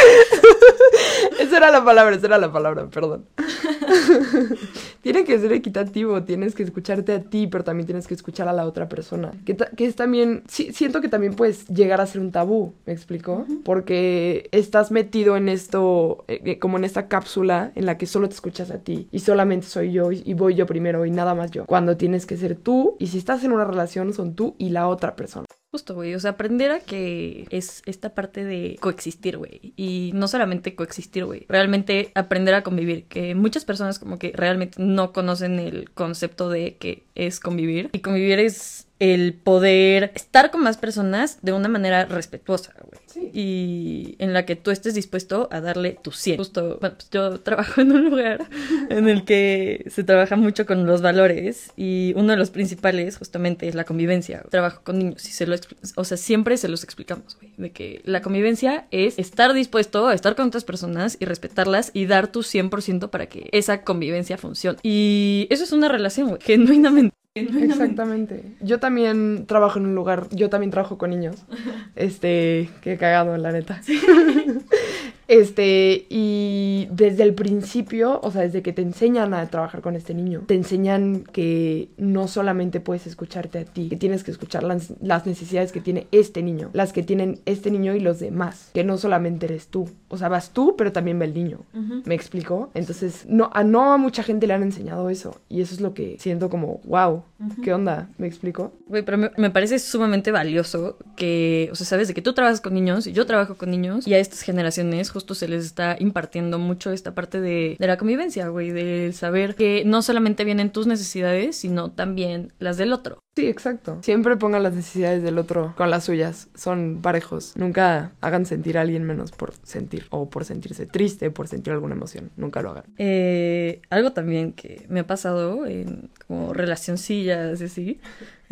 esa 1.39 1.57
era 1.57 1.71
la 1.71 1.85
palabra, 1.85 2.17
esa 2.17 2.27
era 2.27 2.39
la 2.39 2.53
palabra, 2.53 2.87
perdón. 2.89 3.27
Tiene 5.03 5.25
que 5.25 5.39
ser 5.39 5.53
equitativo, 5.53 6.23
tienes 6.23 6.55
que 6.55 6.63
escucharte 6.63 7.13
a 7.13 7.23
ti, 7.23 7.49
pero 7.49 7.65
también 7.65 7.87
tienes 7.87 8.07
que 8.07 8.15
escuchar 8.15 8.47
a 8.47 8.53
la 8.53 8.67
otra 8.67 8.89
persona. 8.89 9.33
Que, 9.45 9.57
es 9.79 9.97
también, 9.97 10.45
siento 10.47 11.01
que 11.01 11.09
también 11.09 11.35
puedes 11.35 11.67
llegar 11.67 12.01
a 12.01 12.07
ser 12.07 12.21
un 12.21 12.31
tabú, 12.31 12.75
¿me 12.87 12.93
explico? 12.93 13.45
Porque 13.65 14.49
estás 14.53 14.93
metido 14.93 15.37
en 15.37 15.49
esto, 15.49 16.25
eh, 16.29 16.41
eh, 16.45 16.59
como 16.61 16.79
en 16.79 16.85
esta 16.85 17.09
cápsula 17.09 17.73
en 17.75 17.87
la 17.87 17.99
que 17.99 18.07
solo 18.07 18.29
te 18.29 18.35
escuchas 18.35 18.71
a 18.71 18.79
ti 18.79 19.09
y 19.11 19.19
solamente 19.19 19.67
soy 19.67 19.91
yo 19.91 20.13
y 20.13 20.35
voy 20.35 20.55
yo 20.55 20.67
primero 20.67 21.05
y 21.05 21.11
nada 21.11 21.35
más 21.35 21.51
yo. 21.51 21.67
Cuando 21.67 21.97
tienes 21.97 22.25
que 22.25 22.37
ser 22.37 22.55
tú 22.55 22.97
y 23.01 23.09
si 23.09 23.19
estás 23.19 23.43
en 23.43 23.51
una 23.51 23.65
relación 23.65 24.13
son 24.13 24.35
tú 24.35 24.55
y 24.57 24.69
la 24.69 24.87
otra 24.87 25.17
persona. 25.17 25.47
Justo, 25.73 25.95
güey. 25.95 26.15
O 26.15 26.21
sea, 26.21 26.33
aprender 26.33 26.71
a 26.71 26.81
que 26.81 27.47
es 27.49 27.83
esta 27.87 28.15
parte 28.15 28.45
de 28.45 28.77
coexistir, 28.79 29.39
güey. 29.39 29.73
Y 29.75 30.11
no 30.13 30.29
solamente 30.29 30.75
coexistir, 30.75 31.25
güey. 31.25 31.47
Realmente 31.49 32.13
aprender 32.15 32.55
a 32.55 32.63
convivir. 32.63 33.05
Que 33.05 33.35
muchas 33.35 33.65
personas 33.65 33.99
como 33.99 34.19
que 34.19 34.33
realmente 34.35 34.83
no 34.83 35.15
conocen 35.15 35.59
el 35.59 35.91
concepto 35.91 36.51
de 36.51 36.77
que 36.77 37.05
es 37.15 37.41
convivir. 37.41 37.89
Y 37.95 38.01
convivir 38.01 38.39
es 38.39 38.87
el 39.03 39.35
poder 39.35 40.13
estar 40.15 40.53
con 40.53 40.63
más 40.63 40.77
personas 40.77 41.39
de 41.43 41.53
una 41.53 41.69
manera 41.69 42.05
respetuosa, 42.05 42.73
güey. 42.89 43.01
Sí. 43.07 43.31
Y 43.35 44.15
en 44.21 44.33
la 44.33 44.47
que 44.47 44.55
tú 44.55 44.71
estés 44.71 44.95
dispuesto 44.95 45.49
a 45.51 45.61
darle 45.61 45.99
tu 46.01 46.13
100. 46.13 46.37
Justo, 46.37 46.79
bueno, 46.81 46.95
pues 46.95 47.11
yo 47.11 47.41
trabajo 47.41 47.81
en 47.81 47.91
un 47.91 48.11
lugar 48.11 48.47
en 48.91 49.09
el 49.09 49.25
que 49.25 49.85
se 49.89 50.05
trabaja 50.05 50.37
mucho 50.37 50.67
con 50.67 50.87
los 50.87 51.03
valores 51.03 51.73
y 51.77 52.15
uno 52.17 52.31
de 52.31 52.37
los 52.37 52.51
principales 52.51 53.19
justamente 53.19 53.67
es 53.67 53.75
la 53.75 53.83
convivencia. 53.83 54.45
Trabajo 54.51 54.83
con 54.85 55.01
niños 55.01 55.29
y 55.29 55.33
se 55.33 55.49
lo, 55.49 55.57
o 55.97 56.05
sea, 56.05 56.17
siempre 56.17 56.57
se 56.57 56.69
los 56.69 56.85
explicamos, 56.85 57.37
güey, 57.41 57.53
de 57.57 57.73
que 57.73 58.03
la 58.05 58.23
convivencia 58.23 58.87
es 58.93 59.19
estar 59.19 59.53
dispuesto 59.53 60.07
a 60.07 60.15
estar 60.15 60.37
con 60.37 60.47
otras 60.47 60.63
personas 60.63 61.17
y 61.19 61.25
respetarlas 61.25 61.91
y 61.93 62.07
dar 62.07 62.29
tu 62.29 62.43
100% 62.43 63.11
para 63.11 63.27
que 63.27 63.49
esa 63.51 63.83
convivencia 63.83 64.39
funcione. 64.39 64.79
Y 64.85 65.49
eso 65.51 65.65
es 65.65 65.73
una 65.73 65.89
relación, 65.89 66.29
güey, 66.29 66.41
genuinamente. 66.41 67.22
Exactamente. 67.35 68.57
Yo 68.61 68.79
también 68.79 69.47
trabajo 69.47 69.79
en 69.79 69.87
un 69.87 69.95
lugar, 69.95 70.29
yo 70.33 70.51
también 70.51 70.71
trabajo 70.71 70.99
con 70.99 71.11
niños. 71.11 71.37
Este, 71.95 72.71
qué 72.81 72.97
cagado, 72.97 73.37
la 73.37 73.53
neta. 73.53 73.81
Este, 75.29 76.07
y 76.09 76.89
desde 76.91 77.23
el 77.23 77.35
principio, 77.35 78.21
o 78.23 78.31
sea, 78.31 78.43
desde 78.43 78.63
que 78.63 78.73
te 78.73 78.83
enseñan 78.83 79.35
a 79.35 79.47
trabajar 79.49 79.81
con 79.81 79.97
este 79.97 80.15
niño, 80.15 80.43
te 80.47 80.55
enseñan 80.55 81.25
que 81.25 81.89
no 81.97 82.29
solamente 82.29 82.81
puedes 82.81 83.07
escucharte 83.07 83.61
a 83.61 83.65
ti, 83.65 83.89
que 83.89 83.97
tienes 83.97 84.25
que 84.25 84.31
escuchar 84.31 84.63
las, 84.63 84.93
las 85.01 85.27
necesidades 85.27 85.73
que 85.73 85.81
tiene 85.81 86.07
este 86.13 86.43
niño, 86.43 86.71
las 86.73 86.93
que 86.93 87.03
tienen 87.03 87.41
este 87.47 87.71
niño 87.71 87.95
y 87.95 88.01
los 88.01 88.19
demás, 88.19 88.71
que 88.75 88.85
no 88.85 88.99
solamente 88.99 89.47
eres 89.47 89.69
tú. 89.69 89.89
O 90.09 90.19
sea, 90.19 90.29
vas 90.29 90.51
tú, 90.51 90.75
pero 90.77 90.93
también 90.93 91.21
va 91.21 91.25
el 91.25 91.35
niño. 91.35 91.61
¿Me 92.05 92.15
explico? 92.15 92.71
Entonces, 92.75 93.25
no 93.29 93.51
a, 93.55 93.65
no 93.65 93.93
a 93.93 93.97
mucha 93.97 94.23
gente 94.23 94.47
le 94.47 94.55
han 94.55 94.63
enseñado 94.63 95.09
eso. 95.09 95.41
Y 95.49 95.63
eso 95.63 95.75
es 95.75 95.81
lo 95.81 95.95
que 95.95 96.17
siento 96.19 96.51
como, 96.51 96.81
wow, 96.85 97.23
¿qué 97.63 97.73
onda? 97.73 98.11
¿Me 98.19 98.27
explico? 98.27 98.73
Güey, 98.89 99.03
pero 99.03 99.17
me, 99.17 99.31
me 99.37 99.51
parece 99.51 99.79
sumamente 99.79 100.31
valioso 100.31 100.99
que, 101.17 101.69
o 101.73 101.75
sea, 101.75 101.87
sabes 101.87 102.09
de 102.09 102.15
que 102.15 102.23
tú 102.23 102.35
trabajas 102.35 102.61
con 102.61 102.75
niños 102.75 103.07
y 103.07 103.13
yo 103.13 103.25
trabajo 103.25 103.55
con 103.55 103.71
niños 103.71 104.07
y 104.07 104.15
a 104.15 104.19
estas 104.19 104.43
generaciones 104.43 105.11
justo 105.13 105.35
se 105.35 105.49
les 105.49 105.65
está 105.65 105.97
impartiendo 105.99 106.59
mucho 106.59 106.91
esta 106.91 107.15
parte 107.15 107.41
de, 107.41 107.77
de 107.79 107.87
la 107.87 107.97
convivencia, 107.97 108.49
güey, 108.49 108.71
del 108.71 109.15
saber 109.15 109.55
que 109.55 109.85
no 109.85 110.03
solamente 110.03 110.45
vienen 110.45 110.71
tus 110.71 110.87
necesidades, 110.87 111.57
sino 111.57 111.91
también 111.93 112.53
las 112.59 112.77
del 112.77 112.93
otro. 112.93 113.23
Sí, 113.35 113.47
exacto. 113.47 113.99
Siempre 114.03 114.37
pongan 114.37 114.63
las 114.63 114.75
necesidades 114.75 115.23
del 115.23 115.39
otro 115.39 115.73
con 115.77 115.91
las 115.91 116.05
suyas. 116.05 116.49
Son 116.55 117.01
parejos. 117.01 117.57
Nunca 117.57 118.13
hagan 118.21 118.45
sentir 118.45 118.77
a 118.77 118.83
alguien 118.83 119.05
menos 119.05 119.33
por 119.33 119.55
sentir 119.63 120.07
o 120.11 120.29
por 120.29 120.45
sentirse 120.45 120.85
triste, 120.85 121.31
por 121.31 121.49
sentir 121.49 121.73
alguna 121.73 121.95
emoción. 121.95 122.31
Nunca 122.37 122.61
lo 122.61 122.71
hagan. 122.73 122.85
Eh, 122.99 123.81
algo 123.89 124.13
también 124.13 124.53
que 124.53 124.85
me 124.91 125.01
ha 125.01 125.07
pasado 125.07 125.65
en 125.65 126.11
como 126.27 126.53
relacioncillas 126.53 127.61
y 127.63 127.65
así, 127.65 128.01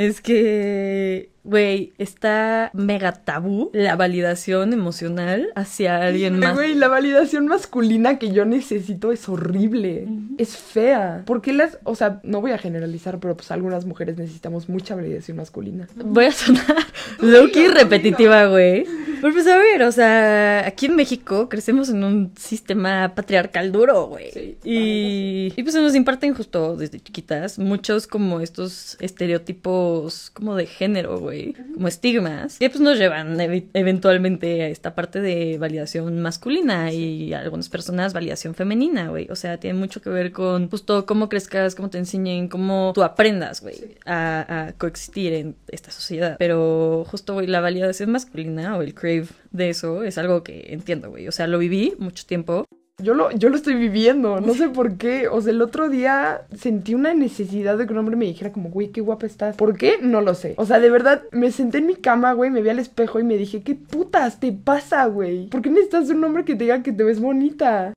es 0.01 0.23
que, 0.23 1.29
güey, 1.45 1.93
está 1.99 2.71
mega 2.73 3.13
tabú 3.13 3.71
la 3.75 3.97
validación 3.97 4.73
emocional 4.73 5.51
hacia 5.57 5.99
alguien 5.99 6.39
más. 6.39 6.55
Güey, 6.55 6.75
la 6.75 6.89
validación 6.89 7.47
masculina 7.49 8.19
que 8.19 8.33
yo 8.33 8.47
necesito 8.47 9.13
es 9.13 9.29
horrible. 9.29 10.09
Es 10.39 10.57
fea. 10.57 11.23
¿Por 11.27 11.43
qué 11.43 11.53
las.? 11.53 11.77
O 11.85 11.95
sea, 11.95 12.21
no 12.23 12.41
voy 12.41 12.53
a 12.53 12.59
generalizar, 12.59 13.19
pero 13.21 13.37
pues 13.37 13.51
algunas 13.51 13.85
mujeres 13.85 14.17
necesitamos 14.17 14.70
mucha 14.71 14.95
validación 14.95 15.37
masculina. 15.37 15.89
Voy 15.97 16.27
a 16.27 16.33
sonar 16.33 16.77
low-key 17.21 17.69
repetitiva, 17.69 18.47
güey. 18.47 18.87
Pero 19.21 19.35
pues 19.35 19.47
a 19.47 19.59
ver, 19.59 19.83
o 19.83 19.93
sea, 19.93 20.67
aquí 20.67 20.87
en 20.87 20.97
México 20.97 21.49
crecemos 21.51 21.91
en 21.91 22.05
un 22.05 22.33
sistema 22.39 23.15
patriarcal 23.15 23.71
duro, 23.71 24.07
güey. 24.07 24.31
Sí, 24.33 24.57
y, 24.65 25.53
y 25.55 25.63
pues 25.63 25.75
se 25.75 25.83
nos 25.83 25.95
imparten 25.95 26.33
justo 26.33 26.75
desde 26.77 27.01
chiquitas 27.01 27.59
muchos 27.59 28.07
como 28.07 28.41
estos 28.41 28.97
estereotipos 28.99 30.31
como 30.31 30.57
de 30.57 30.67
género, 30.67 31.19
güey. 31.19 31.53
Como 31.75 31.87
estigmas. 31.87 32.59
Que 32.59 32.71
pues 32.71 32.81
nos 32.81 32.99
llevan 32.99 33.39
eventualmente 33.75 34.63
a 34.63 34.69
esta 34.69 34.95
parte 34.95 35.21
de 35.21 35.59
validación 35.59 36.21
masculina 36.23 36.91
y 36.93 37.35
a 37.35 37.41
algunas 37.41 37.69
personas 37.69 38.15
validación 38.15 38.55
femenina, 38.55 39.09
güey. 39.09 39.27
O 39.31 39.37
sea, 39.37 39.59
tiene 39.59 39.79
mucho 39.79 40.01
que 40.01 40.09
ver 40.09 40.33
con 40.33 40.71
justo 40.71 41.05
cómo 41.05 41.29
crezcas, 41.29 41.75
cómo 41.75 41.91
te 41.91 41.99
enseñen, 41.99 42.49
cómo 42.49 42.93
tú 42.95 43.03
aprendas, 43.03 43.61
güey, 43.61 43.97
a, 44.07 44.41
a 44.49 44.60
coexistir 44.79 45.33
en 45.33 45.57
esta 45.69 45.91
sociedad. 45.91 46.37
Pero 46.39 47.05
justo, 47.07 47.35
güey, 47.35 47.47
la 47.47 47.61
validación 47.61 48.11
masculina 48.11 48.77
o 48.77 48.83
el 48.83 48.95
crave 48.95 49.27
de 49.51 49.71
eso 49.71 50.03
es 50.03 50.19
algo 50.19 50.43
que 50.43 50.73
entiendo, 50.73 51.11
güey. 51.11 51.29
O 51.29 51.33
sea, 51.33 51.47
lo 51.47 51.59
viví 51.59 51.95
mucho 51.99 52.25
tiempo. 52.27 52.65
Yo 53.03 53.15
lo, 53.15 53.31
yo 53.31 53.49
lo 53.49 53.57
estoy 53.57 53.75
viviendo, 53.75 54.41
no 54.41 54.55
sé 54.55 54.69
por 54.69 54.97
qué. 54.97 55.29
O 55.29 55.41
sea, 55.41 55.53
el 55.53 55.63
otro 55.63 55.89
día 55.89 56.43
sentí 56.55 56.95
una 56.95 57.15
necesidad 57.15 57.79
de 57.79 57.87
que 57.87 57.93
un 57.93 57.99
hombre 57.99 58.17
me 58.17 58.27
dijera 58.27 58.53
como, 58.53 58.71
güey, 58.71 58.89
qué 58.89 59.01
guapa 59.01 59.27
estás. 59.27 59.57
¿Por 59.57 59.77
qué? 59.77 59.99
No 60.03 60.21
lo 60.21 60.35
sé. 60.35 60.55
O 60.59 60.67
sea, 60.67 60.81
de 60.81 60.91
verdad, 60.91 61.23
me 61.33 61.51
senté 61.51 61.79
en 61.79 61.87
mi 61.87 61.97
cama, 61.97 62.33
güey, 62.35 62.51
me 62.51 62.63
vi 62.63 62.69
al 62.69 62.79
espejo 62.79 63.19
y 63.19 63.25
me 63.25 63.37
dije, 63.37 63.63
¿qué 63.63 63.75
putas 63.75 64.39
te 64.39 64.53
pasa, 64.53 65.07
güey? 65.07 65.47
¿Por 65.49 65.63
qué 65.63 65.71
necesitas 65.71 66.11
un 66.11 66.23
hombre 66.25 66.45
que 66.45 66.55
te 66.57 66.65
diga 66.65 66.83
que 66.83 66.93
te 66.93 67.05
ves 67.05 67.21
bonita? 67.21 67.95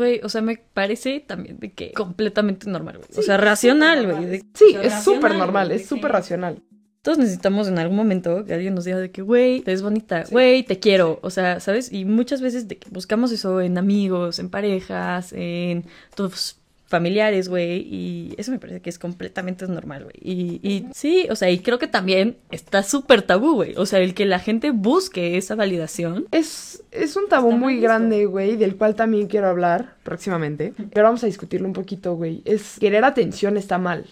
Güey, 0.00 0.18
o 0.22 0.30
sea, 0.30 0.40
me 0.40 0.56
parece 0.56 1.20
también 1.20 1.58
de 1.58 1.74
que 1.74 1.92
completamente 1.92 2.70
normal, 2.70 2.96
güey. 2.96 3.08
o 3.18 3.22
sea, 3.22 3.36
racional, 3.36 4.10
güey. 4.10 4.42
Sí, 4.54 4.74
es 4.82 5.04
súper 5.04 5.34
normal, 5.34 5.72
es 5.72 5.84
súper 5.84 6.10
racional. 6.10 6.62
Todos 7.02 7.18
necesitamos 7.18 7.68
en 7.68 7.78
algún 7.78 7.98
momento 7.98 8.46
que 8.46 8.54
alguien 8.54 8.74
nos 8.74 8.86
diga 8.86 8.96
de 8.96 9.10
que, 9.10 9.20
güey, 9.20 9.60
te 9.60 9.72
ves 9.72 9.82
bonita, 9.82 10.24
güey, 10.30 10.62
te 10.62 10.78
quiero. 10.78 11.18
O 11.20 11.28
sea, 11.28 11.60
¿sabes? 11.60 11.92
Y 11.92 12.06
muchas 12.06 12.40
veces 12.40 12.66
de 12.66 12.78
que 12.78 12.88
buscamos 12.88 13.30
eso 13.30 13.60
en 13.60 13.76
amigos, 13.76 14.38
en 14.38 14.48
parejas, 14.48 15.34
en 15.34 15.84
tus 16.14 16.59
familiares, 16.90 17.48
güey. 17.48 17.78
Y 17.88 18.34
eso 18.36 18.50
me 18.50 18.58
parece 18.58 18.82
que 18.82 18.90
es 18.90 18.98
completamente 18.98 19.66
normal, 19.66 20.04
güey. 20.04 20.16
Y, 20.20 20.60
y 20.68 20.86
sí, 20.92 21.26
o 21.30 21.36
sea, 21.36 21.50
y 21.50 21.60
creo 21.60 21.78
que 21.78 21.86
también 21.86 22.36
está 22.50 22.82
súper 22.82 23.22
tabú, 23.22 23.54
güey. 23.54 23.74
O 23.76 23.86
sea, 23.86 24.00
el 24.00 24.12
que 24.12 24.26
la 24.26 24.40
gente 24.40 24.72
busque 24.72 25.38
esa 25.38 25.54
validación. 25.54 26.26
Es, 26.32 26.82
es 26.90 27.16
un 27.16 27.28
tabú 27.28 27.52
muy 27.52 27.74
visto. 27.74 27.88
grande, 27.88 28.26
güey, 28.26 28.56
del 28.56 28.76
cual 28.76 28.96
también 28.96 29.28
quiero 29.28 29.48
hablar 29.48 29.94
próximamente. 30.02 30.74
Pero 30.92 31.06
vamos 31.06 31.22
a 31.22 31.26
discutirlo 31.26 31.66
un 31.66 31.72
poquito, 31.74 32.16
güey. 32.16 32.42
Es 32.44 32.78
querer 32.78 33.04
atención 33.04 33.56
está 33.56 33.78
mal. 33.78 34.04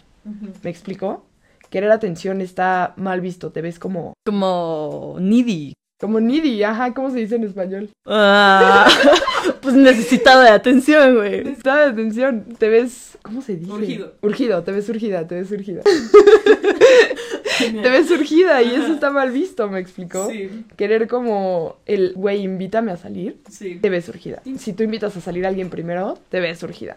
¿Me 0.62 0.70
explico? 0.70 1.24
Querer 1.70 1.90
atención 1.90 2.40
está 2.40 2.94
mal 2.96 3.20
visto. 3.20 3.50
Te 3.50 3.60
ves 3.60 3.78
como. 3.78 4.14
Como 4.24 5.16
needy. 5.18 5.74
Como 6.00 6.20
needy, 6.20 6.62
ajá, 6.62 6.94
¿cómo 6.94 7.10
se 7.10 7.18
dice 7.18 7.34
en 7.34 7.42
español? 7.42 7.90
Ah, 8.06 8.86
pues 9.60 9.74
necesitado 9.74 10.42
de 10.42 10.50
atención, 10.50 11.16
güey. 11.16 11.48
Está 11.48 11.84
de 11.84 11.92
atención. 11.92 12.44
Te 12.58 12.68
ves. 12.68 13.18
¿Cómo 13.22 13.42
se 13.42 13.56
dice? 13.56 13.70
Urgido. 13.70 14.14
Urgido, 14.22 14.62
te 14.62 14.72
ves 14.72 14.88
urgida, 14.88 15.26
te 15.26 15.34
ves 15.34 15.50
urgida. 15.50 15.82
te 17.58 17.90
ves 17.90 18.10
urgida 18.10 18.62
y 18.62 18.74
eso 18.74 18.92
está 18.92 19.10
mal 19.10 19.30
visto, 19.30 19.68
¿me 19.68 19.80
explicó? 19.80 20.30
Sí, 20.30 20.64
Querer 20.76 21.08
como 21.08 21.76
el, 21.86 22.12
güey, 22.14 22.42
invítame 22.42 22.92
a 22.92 22.96
salir, 22.96 23.38
sí. 23.50 23.78
te 23.80 23.90
ves 23.90 24.04
surgida. 24.04 24.42
Si 24.58 24.72
tú 24.72 24.82
invitas 24.84 25.16
a 25.16 25.20
salir 25.20 25.44
a 25.44 25.48
alguien 25.48 25.68
primero, 25.68 26.18
te 26.30 26.40
ves 26.40 26.58
surgida. 26.58 26.96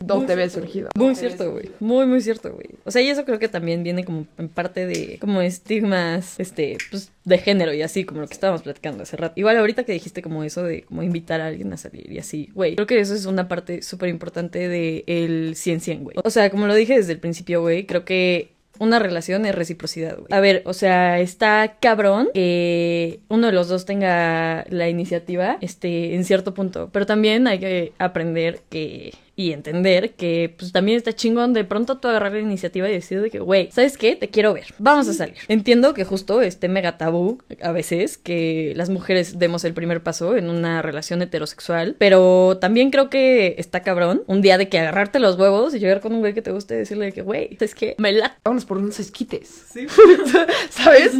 Dos, 0.00 0.18
Muy 0.18 0.26
te 0.26 0.36
ves 0.36 0.52
surgido. 0.52 0.90
Muy 0.94 1.14
cierto, 1.16 1.50
güey. 1.50 1.70
Muy, 1.80 2.06
muy 2.06 2.20
cierto, 2.20 2.52
güey. 2.52 2.68
O 2.84 2.90
sea, 2.90 3.02
y 3.02 3.08
eso 3.08 3.24
creo 3.24 3.38
que 3.38 3.48
también 3.48 3.82
viene 3.82 4.04
como 4.04 4.26
en 4.38 4.48
parte 4.48 4.86
de 4.86 5.18
como 5.20 5.40
estigmas, 5.40 6.38
este, 6.38 6.78
pues, 6.90 7.10
de 7.24 7.38
género 7.38 7.74
y 7.74 7.82
así, 7.82 8.04
como 8.04 8.20
lo 8.20 8.28
que 8.28 8.34
estábamos 8.34 8.62
platicando 8.62 9.02
hace 9.02 9.16
rato. 9.16 9.32
Igual 9.36 9.56
ahorita 9.56 9.84
que 9.84 9.92
dijiste 9.92 10.22
como 10.22 10.44
eso 10.44 10.62
de 10.62 10.82
como 10.82 11.02
invitar 11.02 11.40
a 11.40 11.48
alguien 11.48 11.65
a 11.72 11.76
salir 11.76 12.10
y 12.12 12.18
así, 12.18 12.50
güey. 12.54 12.74
Creo 12.76 12.86
que 12.86 13.00
eso 13.00 13.14
es 13.14 13.26
una 13.26 13.48
parte 13.48 13.82
súper 13.82 14.08
importante 14.08 14.68
de 14.68 15.04
el 15.06 15.54
100-100, 15.54 16.02
güey. 16.02 16.16
O 16.22 16.30
sea, 16.30 16.50
como 16.50 16.66
lo 16.66 16.74
dije 16.74 16.96
desde 16.96 17.12
el 17.12 17.18
principio, 17.18 17.60
güey, 17.60 17.86
creo 17.86 18.04
que 18.04 18.56
una 18.78 18.98
relación 18.98 19.46
es 19.46 19.54
reciprocidad, 19.54 20.16
güey. 20.16 20.28
A 20.30 20.40
ver, 20.40 20.62
o 20.66 20.72
sea, 20.72 21.20
está 21.20 21.76
cabrón 21.80 22.28
que 22.34 23.20
uno 23.28 23.46
de 23.46 23.52
los 23.52 23.68
dos 23.68 23.86
tenga 23.86 24.64
la 24.68 24.88
iniciativa, 24.88 25.58
este, 25.60 26.14
en 26.14 26.24
cierto 26.24 26.54
punto. 26.54 26.90
Pero 26.92 27.06
también 27.06 27.46
hay 27.46 27.58
que 27.58 27.92
aprender 27.98 28.60
que 28.68 29.14
y 29.36 29.52
entender 29.52 30.14
que 30.14 30.54
pues 30.58 30.72
también 30.72 30.96
está 30.96 31.12
chingón 31.12 31.52
de 31.52 31.64
pronto 31.64 31.98
tú 31.98 32.08
agarrar 32.08 32.32
la 32.32 32.40
iniciativa 32.40 32.88
y 32.88 32.92
decir 32.92 33.20
de 33.20 33.30
que, 33.30 33.38
güey, 33.38 33.70
¿sabes 33.70 33.98
qué? 33.98 34.16
Te 34.16 34.30
quiero 34.30 34.54
ver. 34.54 34.74
Vamos 34.78 35.06
a 35.08 35.12
salir. 35.12 35.36
Entiendo 35.48 35.92
que 35.92 36.04
justo 36.04 36.40
este 36.40 36.68
mega 36.68 36.96
tabú 36.96 37.42
a 37.62 37.70
veces 37.70 38.16
que 38.16 38.72
las 38.76 38.88
mujeres 38.88 39.38
demos 39.38 39.64
el 39.64 39.74
primer 39.74 40.02
paso 40.02 40.36
en 40.36 40.48
una 40.48 40.80
relación 40.80 41.20
heterosexual, 41.20 41.96
pero 41.98 42.56
también 42.60 42.90
creo 42.90 43.10
que 43.10 43.56
está 43.58 43.82
cabrón 43.82 44.22
un 44.26 44.40
día 44.40 44.56
de 44.56 44.70
que 44.70 44.78
agarrarte 44.78 45.18
los 45.18 45.38
huevos 45.38 45.74
y 45.74 45.80
llegar 45.80 46.00
con 46.00 46.14
un 46.14 46.20
güey 46.20 46.32
que 46.32 46.42
te 46.42 46.52
guste 46.52 46.74
y 46.74 46.78
decirle 46.78 47.06
de 47.06 47.12
que, 47.12 47.20
güey, 47.20 47.56
¿sabes 47.58 47.74
qué? 47.74 47.94
Me 47.98 48.12
late. 48.12 48.36
Vámonos 48.42 48.64
por 48.64 48.78
unos 48.78 48.98
esquites. 48.98 49.64
Sí. 49.70 49.86
¿Sabes? 50.70 51.12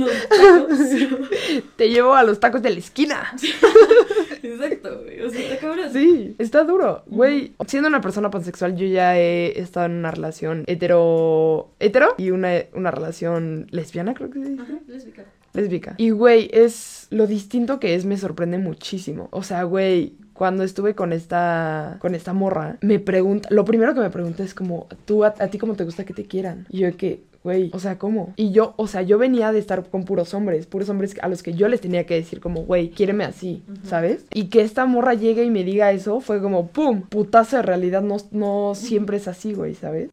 Te 1.77 1.91
llevo 1.91 2.15
a 2.15 2.23
los 2.23 2.41
tacos 2.41 2.63
de 2.63 2.71
la 2.71 2.79
esquina. 2.79 3.37
Exacto, 4.43 5.03
güey. 5.03 5.21
O 5.23 5.31
sea, 5.31 5.41
está 5.41 5.59
cabrón. 5.59 5.91
Sí, 5.93 6.35
está 6.39 6.65
duro. 6.65 7.03
Güey, 7.07 7.53
siendo 7.67 7.89
una 7.89 8.01
persona 8.01 8.31
pansexual, 8.31 8.77
yo 8.77 8.87
ya 8.87 9.19
he 9.19 9.59
estado 9.61 9.87
en 9.87 9.93
una 9.93 10.11
relación 10.11 10.65
hetero. 10.67 11.71
hetero 11.79 12.15
y 12.19 12.31
una, 12.31 12.51
una 12.75 12.91
relación 12.91 13.67
lesbiana, 13.71 14.15
creo 14.15 14.31
que 14.31 14.43
se 14.43 14.51
dice. 14.51 14.65
lésbica. 14.87 15.25
Lésbica. 15.53 15.95
Y, 15.97 16.11
güey, 16.11 16.51
es 16.53 17.07
lo 17.11 17.27
distinto 17.27 17.81
que 17.81 17.95
es, 17.95 18.05
me 18.05 18.19
sorprende 18.19 18.59
muchísimo. 18.59 19.29
O 19.31 19.43
sea, 19.43 19.63
güey, 19.63 20.13
cuando 20.35 20.63
estuve 20.65 20.95
con 20.95 21.13
esta, 21.15 21.97
con 22.01 22.15
esta 22.15 22.35
morra, 22.35 22.77
me 22.83 22.99
pregunta, 22.99 23.49
lo 23.51 23.65
primero 23.65 23.95
que 23.95 24.01
me 24.01 24.11
pregunta 24.11 24.43
es 24.45 24.53
como, 24.53 24.87
¿tú 25.07 25.25
a, 25.25 25.35
a 25.39 25.49
ti 25.49 25.57
cómo 25.57 25.75
te 25.75 25.85
gusta 25.85 26.05
que 26.05 26.13
te 26.13 26.27
quieran? 26.27 26.67
Y 26.69 26.81
yo 26.81 26.97
que, 26.97 27.23
güey, 27.47 27.71
o 27.73 27.79
sea, 27.79 27.97
¿cómo? 27.97 28.35
Y 28.35 28.51
yo, 28.51 28.75
o 28.77 28.89
sea, 28.89 29.03
yo 29.03 29.19
venía 29.19 29.53
de 29.53 29.61
estar 29.61 29.89
con 29.89 30.05
puros 30.05 30.35
hombres, 30.35 30.67
puros 30.67 30.89
hombres 30.89 31.15
a 31.23 31.29
los 31.29 31.45
que 31.45 31.55
yo 31.55 31.69
les 31.69 31.81
tenía 31.81 32.05
que 32.05 32.17
decir 32.17 32.41
como, 32.41 32.65
güey, 32.65 32.91
quiéreme 32.91 33.23
así, 33.23 33.63
¿sabes? 33.85 34.25
Y 34.35 34.47
que 34.47 34.63
esta 34.63 34.85
morra 34.85 35.15
llegue 35.15 35.45
y 35.45 35.51
me 35.51 35.63
diga 35.63 35.93
eso 35.93 36.21
fue 36.21 36.43
como, 36.43 36.67
¡pum! 36.67 37.03
Putazo 37.03 37.57
de 37.59 37.63
realidad 37.63 38.03
no, 38.03 38.17
no 38.33 38.75
siempre 38.75 39.19
es 39.19 39.29
así, 39.29 39.55
güey, 39.55 39.75
¿sabes? 39.75 40.11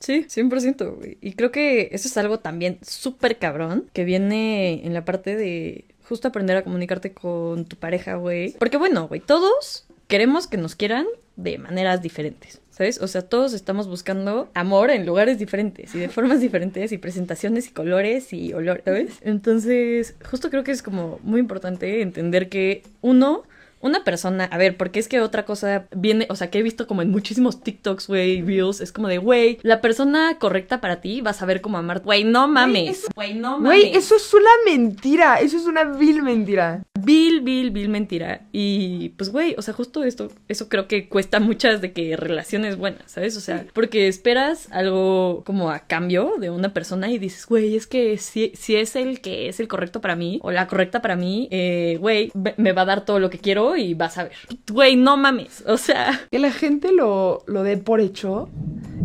Sí, 0.00 0.26
100%, 0.28 0.96
güey. 0.96 1.16
Y 1.22 1.32
creo 1.32 1.50
que 1.50 1.88
eso 1.92 2.08
es 2.08 2.16
algo 2.18 2.40
también 2.40 2.78
súper 2.82 3.38
cabrón 3.38 3.88
que 3.94 4.04
viene 4.04 4.84
en 4.84 4.92
la 4.92 5.06
parte 5.06 5.34
de 5.34 5.86
justo 6.02 6.28
aprender 6.28 6.58
a 6.58 6.64
comunicarte 6.64 7.14
con 7.14 7.64
tu 7.64 7.76
pareja, 7.76 8.16
güey. 8.16 8.52
Porque 8.58 8.76
bueno, 8.76 9.08
güey, 9.08 9.20
todos 9.20 9.86
queremos 10.08 10.46
que 10.46 10.58
nos 10.58 10.76
quieran 10.76 11.06
de 11.36 11.56
maneras 11.56 12.02
diferentes. 12.02 12.60
¿Sabes? 12.76 13.00
O 13.00 13.08
sea, 13.08 13.22
todos 13.22 13.54
estamos 13.54 13.88
buscando 13.88 14.50
amor 14.52 14.90
en 14.90 15.06
lugares 15.06 15.38
diferentes 15.38 15.94
y 15.94 15.98
de 15.98 16.08
formas 16.10 16.42
diferentes 16.42 16.92
y 16.92 16.98
presentaciones 16.98 17.68
y 17.68 17.70
colores 17.70 18.34
y 18.34 18.52
olores, 18.52 18.84
¿sabes? 18.84 19.18
Entonces, 19.22 20.14
justo 20.28 20.50
creo 20.50 20.62
que 20.62 20.72
es 20.72 20.82
como 20.82 21.18
muy 21.22 21.40
importante 21.40 22.02
entender 22.02 22.50
que 22.50 22.82
uno 23.00 23.44
una 23.80 24.04
persona, 24.04 24.44
a 24.44 24.58
ver, 24.58 24.76
porque 24.76 24.98
es 24.98 25.08
que 25.08 25.20
otra 25.20 25.44
cosa 25.44 25.86
viene, 25.94 26.26
o 26.30 26.36
sea, 26.36 26.50
que 26.50 26.58
he 26.58 26.62
visto 26.62 26.86
como 26.86 27.02
en 27.02 27.10
muchísimos 27.10 27.62
TikToks, 27.62 28.08
güey, 28.08 28.42
reels, 28.42 28.80
es 28.80 28.90
como 28.90 29.08
de, 29.08 29.18
güey, 29.18 29.58
la 29.62 29.80
persona 29.80 30.38
correcta 30.38 30.80
para 30.80 31.00
ti 31.00 31.20
vas 31.20 31.42
a 31.42 31.46
ver 31.46 31.60
cómo 31.60 31.78
amar. 31.78 32.00
Güey, 32.00 32.24
no 32.24 32.48
mames. 32.48 33.06
Güey, 33.14 33.34
no 33.34 33.58
mames. 33.58 33.82
Güey, 33.82 33.96
eso 33.96 34.16
es 34.16 34.32
una 34.32 34.50
mentira, 34.64 35.40
eso 35.40 35.56
es 35.56 35.66
una 35.66 35.84
vil 35.84 36.22
mentira. 36.22 36.82
Vil, 36.98 37.40
vil, 37.40 37.70
vil 37.70 37.88
mentira. 37.88 38.42
Y 38.52 39.10
pues, 39.10 39.30
güey, 39.30 39.54
o 39.58 39.62
sea, 39.62 39.74
justo 39.74 40.04
esto, 40.04 40.30
eso 40.48 40.68
creo 40.68 40.88
que 40.88 41.08
cuesta 41.08 41.40
muchas 41.40 41.80
de 41.80 41.92
que 41.92 42.16
relaciones 42.16 42.76
buenas, 42.76 43.10
¿sabes? 43.12 43.36
O 43.36 43.40
sea, 43.40 43.66
porque 43.72 44.08
esperas 44.08 44.68
algo 44.70 45.42
como 45.44 45.70
a 45.70 45.80
cambio 45.80 46.34
de 46.38 46.50
una 46.50 46.72
persona 46.72 47.10
y 47.10 47.18
dices, 47.18 47.46
güey, 47.46 47.76
es 47.76 47.86
que 47.86 48.18
si, 48.18 48.52
si 48.54 48.76
es 48.76 48.96
el 48.96 49.20
que 49.20 49.48
es 49.48 49.60
el 49.60 49.68
correcto 49.68 50.00
para 50.00 50.16
mí 50.16 50.38
o 50.42 50.50
la 50.50 50.66
correcta 50.66 51.02
para 51.02 51.16
mí, 51.16 51.48
eh, 51.50 51.98
güey, 52.00 52.32
me 52.56 52.72
va 52.72 52.82
a 52.82 52.86
dar 52.86 53.04
todo 53.04 53.18
lo 53.18 53.30
que 53.30 53.38
quiero 53.38 53.76
y 53.76 53.94
vas 53.94 54.18
a 54.18 54.24
ver. 54.24 54.32
Güey, 54.70 54.96
no 54.96 55.16
mames. 55.16 55.64
O 55.66 55.76
sea. 55.76 56.26
Que 56.30 56.38
la 56.38 56.52
gente 56.52 56.92
lo, 56.92 57.42
lo 57.46 57.62
dé 57.62 57.76
por 57.76 58.00
hecho. 58.00 58.48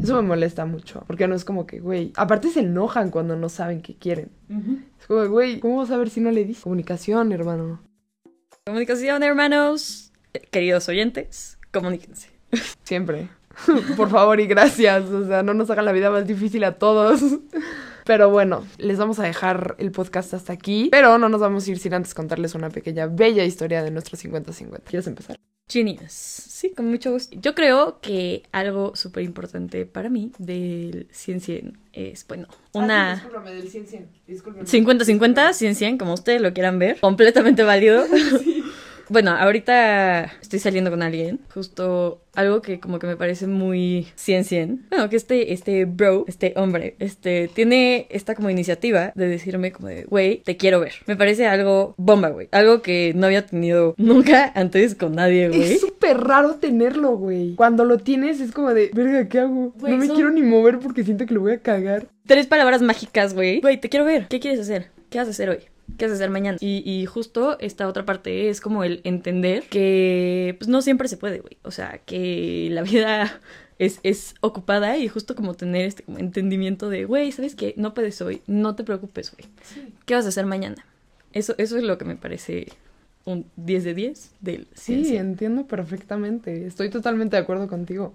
Eso 0.02 0.16
me 0.16 0.28
molesta 0.28 0.66
mucho. 0.66 1.04
Porque 1.08 1.28
no 1.28 1.36
es 1.36 1.46
como 1.46 1.66
que, 1.66 1.80
güey. 1.80 2.12
Aparte 2.16 2.50
se 2.50 2.62
enojan 2.62 3.12
cuando 3.12 3.36
no 3.36 3.50
saben 3.50 3.82
qué 3.82 3.96
quieren. 3.96 4.32
Es 5.00 5.08
como, 5.08 5.28
güey, 5.28 5.60
¿cómo 5.60 5.78
vas 5.78 5.92
a 5.92 5.98
ver 5.98 6.10
si 6.10 6.22
no 6.22 6.32
le 6.32 6.46
dices? 6.46 6.64
Comunicación, 6.64 7.32
hermano. 7.32 7.82
Comunicación, 8.66 9.24
hermanos. 9.24 10.12
Queridos 10.52 10.88
oyentes, 10.88 11.58
comuníquense. 11.72 12.30
Siempre. 12.84 13.30
por 13.98 14.10
favor 14.10 14.40
y 14.40 14.48
gracias. 14.48 15.10
O 15.10 15.26
sea, 15.26 15.44
no 15.44 15.54
nos 15.54 15.70
hagan 15.70 15.86
la 15.86 15.92
vida 15.92 16.10
más 16.10 16.28
difícil 16.28 16.64
a 16.64 16.78
todos. 16.78 17.22
Pero 18.12 18.30
bueno, 18.30 18.68
les 18.78 18.98
vamos 18.98 19.20
a 19.20 19.24
dejar 19.24 19.78
el 19.78 19.94
podcast 19.94 20.34
hasta 20.34 20.52
aquí. 20.52 20.90
Pero 20.92 21.18
no 21.18 21.30
nos 21.30 21.40
vamos 21.40 21.66
a 21.66 21.72
ir 21.72 21.80
sin 21.80 21.94
antes 21.94 22.14
contarles 22.14 22.56
una 22.56 22.70
pequeña, 22.70 23.08
bella 23.08 23.46
historia 23.46 23.82
de 23.84 23.90
nuestro 23.90 24.18
50-50. 24.18 24.82
¿Quieres 24.84 25.08
empezar? 25.08 25.38
Genius. 25.70 26.12
Sí, 26.12 26.72
con 26.72 26.90
mucho 26.90 27.14
gusto. 27.14 27.34
Yo 27.40 27.56
creo 27.56 28.02
que 28.02 28.44
algo 28.52 28.98
súper 28.98 29.24
importante 29.24 29.86
para 29.86 30.10
mí 30.10 30.34
del 30.40 31.08
100-100 31.08 31.78
es, 31.94 32.28
bueno, 32.28 32.50
una... 32.74 33.14
Ah, 33.14 33.16
discúlpame, 33.16 33.54
del 33.54 33.72
100-100. 33.72 34.08
50-50, 34.28 35.34
100-100, 35.54 35.98
como 35.98 36.14
ustedes 36.16 36.42
lo 36.42 36.52
quieran 36.54 36.78
ver. 36.78 37.00
Completamente 37.00 37.64
válido. 37.64 38.06
sí. 38.44 38.61
Bueno, 39.12 39.32
ahorita 39.32 40.32
estoy 40.42 40.60
saliendo 40.60 40.90
con 40.90 41.04
alguien, 41.04 41.42
justo 41.54 42.22
algo 42.34 42.62
que 42.62 42.80
como 42.80 42.98
que 42.98 43.08
me 43.08 43.18
parece 43.18 43.46
muy 43.46 44.08
100-100. 44.16 44.88
Bueno, 44.90 45.10
que 45.10 45.18
este, 45.18 45.52
este 45.52 45.84
bro, 45.84 46.24
este 46.30 46.54
hombre, 46.56 46.96
este, 47.00 47.50
tiene 47.54 48.08
esta 48.10 48.36
como 48.36 48.50
iniciativa 48.50 49.12
de 49.16 49.28
decirme 49.28 49.74
como 49.74 49.90
de, 49.90 50.06
güey, 50.06 50.38
te 50.46 50.56
quiero 50.56 50.80
ver. 50.80 50.94
Me 51.08 51.18
parece 51.18 51.46
algo 51.46 51.94
bomba, 51.98 52.30
güey. 52.30 52.48
Algo 52.54 52.82
que 52.82 53.12
no 53.14 53.26
había 53.26 53.46
tenido 53.46 53.96
nunca 53.98 54.50
antes 54.56 54.96
con 54.96 55.16
nadie, 55.16 55.50
güey. 55.50 55.74
Es 55.74 55.82
súper 55.82 56.18
raro 56.18 56.56
tenerlo, 56.56 57.18
güey. 57.18 57.56
Cuando 57.56 57.84
lo 57.84 57.98
tienes 57.98 58.40
es 58.40 58.54
como 58.54 58.74
de, 58.74 58.92
verga, 58.94 59.28
¿qué 59.28 59.40
hago? 59.40 59.74
no 59.78 59.98
me 59.98 60.08
quiero 60.08 60.32
ni 60.32 60.42
mover 60.42 60.80
porque 60.80 61.04
siento 61.04 61.26
que 61.26 61.34
lo 61.34 61.42
voy 61.42 61.52
a 61.52 61.60
cagar. 61.60 62.08
Tres 62.26 62.48
palabras 62.48 62.82
mágicas, 62.82 63.34
güey. 63.34 63.60
Güey, 63.60 63.78
te 63.78 63.90
quiero 63.90 64.06
ver. 64.06 64.28
¿Qué 64.30 64.40
quieres 64.40 64.62
hacer? 64.62 64.88
¿Qué 65.10 65.18
vas 65.18 65.28
a 65.28 65.32
hacer 65.32 65.50
hoy? 65.50 65.71
¿Qué 65.98 66.06
vas 66.06 66.14
a 66.14 66.16
hacer 66.16 66.30
mañana? 66.30 66.58
Y, 66.60 66.84
y, 66.90 67.06
justo 67.06 67.58
esta 67.60 67.88
otra 67.88 68.06
parte 68.06 68.50
es 68.50 68.62
como 68.62 68.84
el 68.84 69.02
entender 69.04 69.64
que 69.70 70.56
pues 70.60 70.68
no 70.68 70.82
siempre 70.82 71.08
se 71.08 71.18
puede, 71.18 71.40
güey. 71.40 71.58
O 71.64 71.72
sea, 71.72 72.00
que 72.06 72.70
la 72.72 72.82
vida 72.84 73.40
es, 73.80 74.00
es 74.04 74.36
ocupada 74.42 74.98
y 74.98 75.08
justo 75.08 75.36
como 75.36 75.54
tener 75.54 75.86
este 75.86 76.04
como 76.04 76.20
entendimiento 76.20 76.90
de, 76.90 77.06
güey, 77.06 77.32
¿sabes 77.32 77.56
qué? 77.56 77.74
No 77.78 77.94
puedes 77.94 78.22
hoy, 78.22 78.42
no 78.48 78.76
te 78.76 78.84
preocupes, 78.84 79.32
güey. 79.36 79.50
Sí. 79.64 79.94
¿Qué 80.06 80.16
vas 80.16 80.26
a 80.26 80.30
hacer 80.30 80.46
mañana? 80.46 80.86
Eso, 81.34 81.56
eso 81.58 81.78
es 81.78 81.84
lo 81.84 81.98
que 81.98 82.06
me 82.06 82.16
parece 82.16 82.68
un 83.26 83.46
10 83.56 83.84
de 83.84 83.94
10 83.94 84.32
del 84.42 84.68
Sí, 84.74 85.06
sí, 85.06 85.16
entiendo 85.16 85.66
perfectamente. 85.68 86.66
Estoy 86.66 86.90
totalmente 86.90 87.36
de 87.36 87.42
acuerdo 87.44 87.68
contigo. 87.68 88.14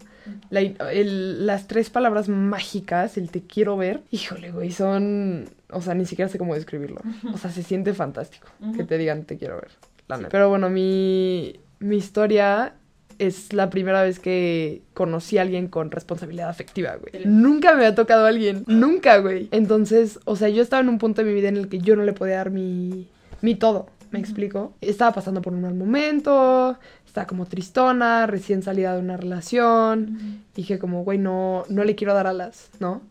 La, 0.51 0.61
el, 0.61 1.47
las 1.47 1.69
tres 1.69 1.91
palabras 1.91 2.29
mágicas, 2.29 3.17
el 3.17 3.31
te 3.31 3.43
quiero 3.43 3.77
ver, 3.77 4.03
híjole, 4.11 4.51
güey, 4.51 4.73
son... 4.73 5.49
O 5.71 5.81
sea, 5.81 5.95
ni 5.95 6.07
siquiera 6.07 6.29
sé 6.29 6.39
cómo 6.39 6.55
describirlo. 6.55 7.01
O 7.33 7.39
sea, 7.39 7.51
se 7.51 7.63
siente 7.63 7.93
fantástico 7.93 8.49
uh 8.61 8.67
-huh. 8.67 8.77
que 8.77 8.85
te 8.85 8.99
digan 8.99 9.25
te 9.25 9.37
quiero 9.37 9.57
ver. 9.57 9.71
La 10.09 10.17
neta. 10.17 10.29
Pero 10.29 10.49
bueno, 10.49 10.71
mi, 10.71 11.59
mi 11.81 11.97
historia 11.97 12.75
es 13.19 13.53
la 13.53 13.71
primera 13.71 14.03
vez 14.03 14.19
que 14.19 14.83
conocí 14.95 15.39
a 15.39 15.43
alguien 15.43 15.69
con 15.69 15.91
responsabilidad 15.91 16.49
afectiva, 16.49 16.97
güey. 16.97 17.25
Nunca 17.25 17.73
me 17.73 17.79
había 17.79 17.95
tocado 17.95 18.27
a 18.27 18.29
alguien. 18.29 18.65
Nunca, 18.67 19.19
güey. 19.19 19.49
Entonces, 19.51 20.21
o 20.25 20.37
sea, 20.37 20.49
yo 20.49 20.63
estaba 20.63 20.83
en 20.83 20.89
un 20.89 20.99
punto 20.99 21.23
de 21.23 21.29
mi 21.29 21.35
vida 21.35 21.49
en 21.49 21.57
el 21.57 21.69
que 21.69 21.79
yo 21.79 21.97
no 21.97 22.05
le 22.05 22.13
podía 22.13 22.37
dar 22.37 22.51
mi, 22.51 23.09
mi 23.41 23.55
todo. 23.55 23.89
¿Me 24.11 24.19
explico? 24.19 24.75
Estaba 24.81 25.13
pasando 25.13 25.43
por 25.43 25.53
un 25.53 25.63
mal 25.63 25.75
momento, 25.75 26.79
estaba 27.07 27.27
como 27.27 27.47
tristona, 27.47 28.27
recién 28.27 28.63
salida 28.63 28.95
de 28.95 29.01
una 29.01 29.17
relación. 29.17 30.01
Uh 30.01 30.19
-huh. 30.19 30.39
Dije 30.55 30.79
como, 30.79 31.05
güey, 31.05 31.19
no, 31.19 31.65
no 31.69 31.85
le 31.85 31.95
quiero 31.95 32.15
dar 32.15 32.27
alas, 32.27 32.71
¿no? 32.81 33.03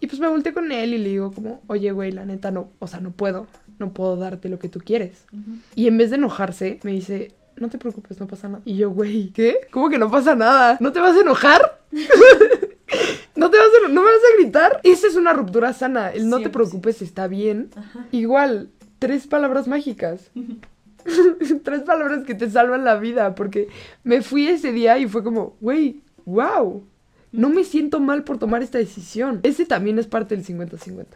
Y 0.00 0.06
pues 0.06 0.18
me 0.18 0.28
volteé 0.28 0.52
con 0.54 0.72
él 0.72 0.94
y 0.94 0.98
le 0.98 1.10
digo 1.10 1.32
como, 1.32 1.60
oye, 1.66 1.92
güey, 1.92 2.10
la 2.10 2.24
neta 2.24 2.50
no, 2.50 2.70
o 2.78 2.86
sea, 2.86 3.00
no 3.00 3.10
puedo, 3.10 3.46
no 3.78 3.92
puedo 3.92 4.16
darte 4.16 4.48
lo 4.48 4.58
que 4.58 4.68
tú 4.68 4.80
quieres. 4.80 5.24
Uh 5.32 5.36
-huh. 5.36 5.58
Y 5.74 5.86
en 5.88 5.98
vez 5.98 6.10
de 6.10 6.16
enojarse, 6.16 6.80
me 6.82 6.92
dice, 6.92 7.34
no 7.56 7.68
te 7.68 7.78
preocupes, 7.78 8.18
no 8.18 8.26
pasa 8.26 8.48
nada. 8.48 8.62
Y 8.64 8.76
yo, 8.76 8.90
güey, 8.90 9.28
¿qué? 9.30 9.58
¿Cómo 9.70 9.90
que 9.90 9.98
no 9.98 10.10
pasa 10.10 10.34
nada? 10.34 10.78
¿No 10.80 10.92
te 10.92 11.00
vas 11.00 11.16
a 11.16 11.20
enojar? 11.20 11.80
¿No 13.36 13.50
te 13.50 13.58
vas 13.58 13.66
a, 13.66 13.88
no 13.88 14.02
me 14.02 14.06
vas 14.06 14.20
a 14.32 14.42
gritar? 14.42 14.80
Esa 14.82 15.06
es 15.06 15.16
una 15.16 15.32
ruptura 15.32 15.72
sana. 15.72 16.10
El 16.10 16.28
no 16.28 16.38
sí, 16.38 16.44
te 16.44 16.50
preocupes 16.50 16.96
sí. 16.96 17.04
está 17.04 17.28
bien. 17.28 17.70
Ajá. 17.76 18.06
Igual, 18.12 18.70
tres 19.00 19.26
palabras 19.26 19.66
mágicas. 19.66 20.30
tres 21.64 21.82
palabras 21.82 22.24
que 22.24 22.36
te 22.36 22.48
salvan 22.48 22.84
la 22.84 22.94
vida. 22.94 23.34
Porque 23.34 23.68
me 24.04 24.22
fui 24.22 24.46
ese 24.46 24.70
día 24.70 24.96
y 24.98 25.08
fue 25.08 25.24
como, 25.24 25.56
güey, 25.60 26.02
wow. 26.24 26.84
No 27.32 27.48
me 27.48 27.62
siento 27.62 28.00
mal 28.00 28.24
por 28.24 28.38
tomar 28.38 28.62
esta 28.62 28.78
decisión. 28.78 29.40
Ese 29.44 29.64
también 29.64 29.98
es 29.98 30.06
parte 30.06 30.36
del 30.36 30.44
50-50. 30.44 31.06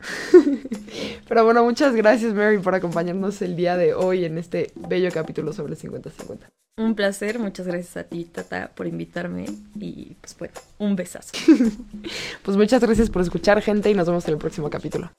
Pero 1.29 1.45
bueno, 1.45 1.65
muchas 1.65 1.95
gracias 1.95 2.35
Mary 2.35 2.59
por 2.59 2.75
acompañarnos 2.75 3.43
el 3.43 3.57
día 3.57 3.77
de 3.77 3.95
hoy 3.95 4.25
en 4.25 4.39
este 4.39 4.71
bello 4.77 5.11
capítulo 5.13 5.53
sobre 5.53 5.75
el 5.75 5.79
50-50. 5.79 6.39
Un 6.77 6.95
placer, 6.95 7.39
muchas 7.39 7.67
gracias 7.67 7.97
a 7.97 8.05
ti, 8.05 8.25
Tata, 8.25 8.71
por 8.75 8.87
invitarme 8.87 9.47
y 9.77 10.17
pues 10.21 10.37
bueno, 10.39 10.55
un 10.79 10.97
besazo. 10.97 11.33
pues 12.43 12.57
muchas 12.57 12.81
gracias 12.81 13.11
por 13.11 13.23
escuchar, 13.23 13.61
gente, 13.61 13.91
y 13.91 13.95
nos 13.95 14.07
vemos 14.07 14.27
en 14.27 14.35
el 14.35 14.39
próximo 14.39 14.71
capítulo. 14.71 15.11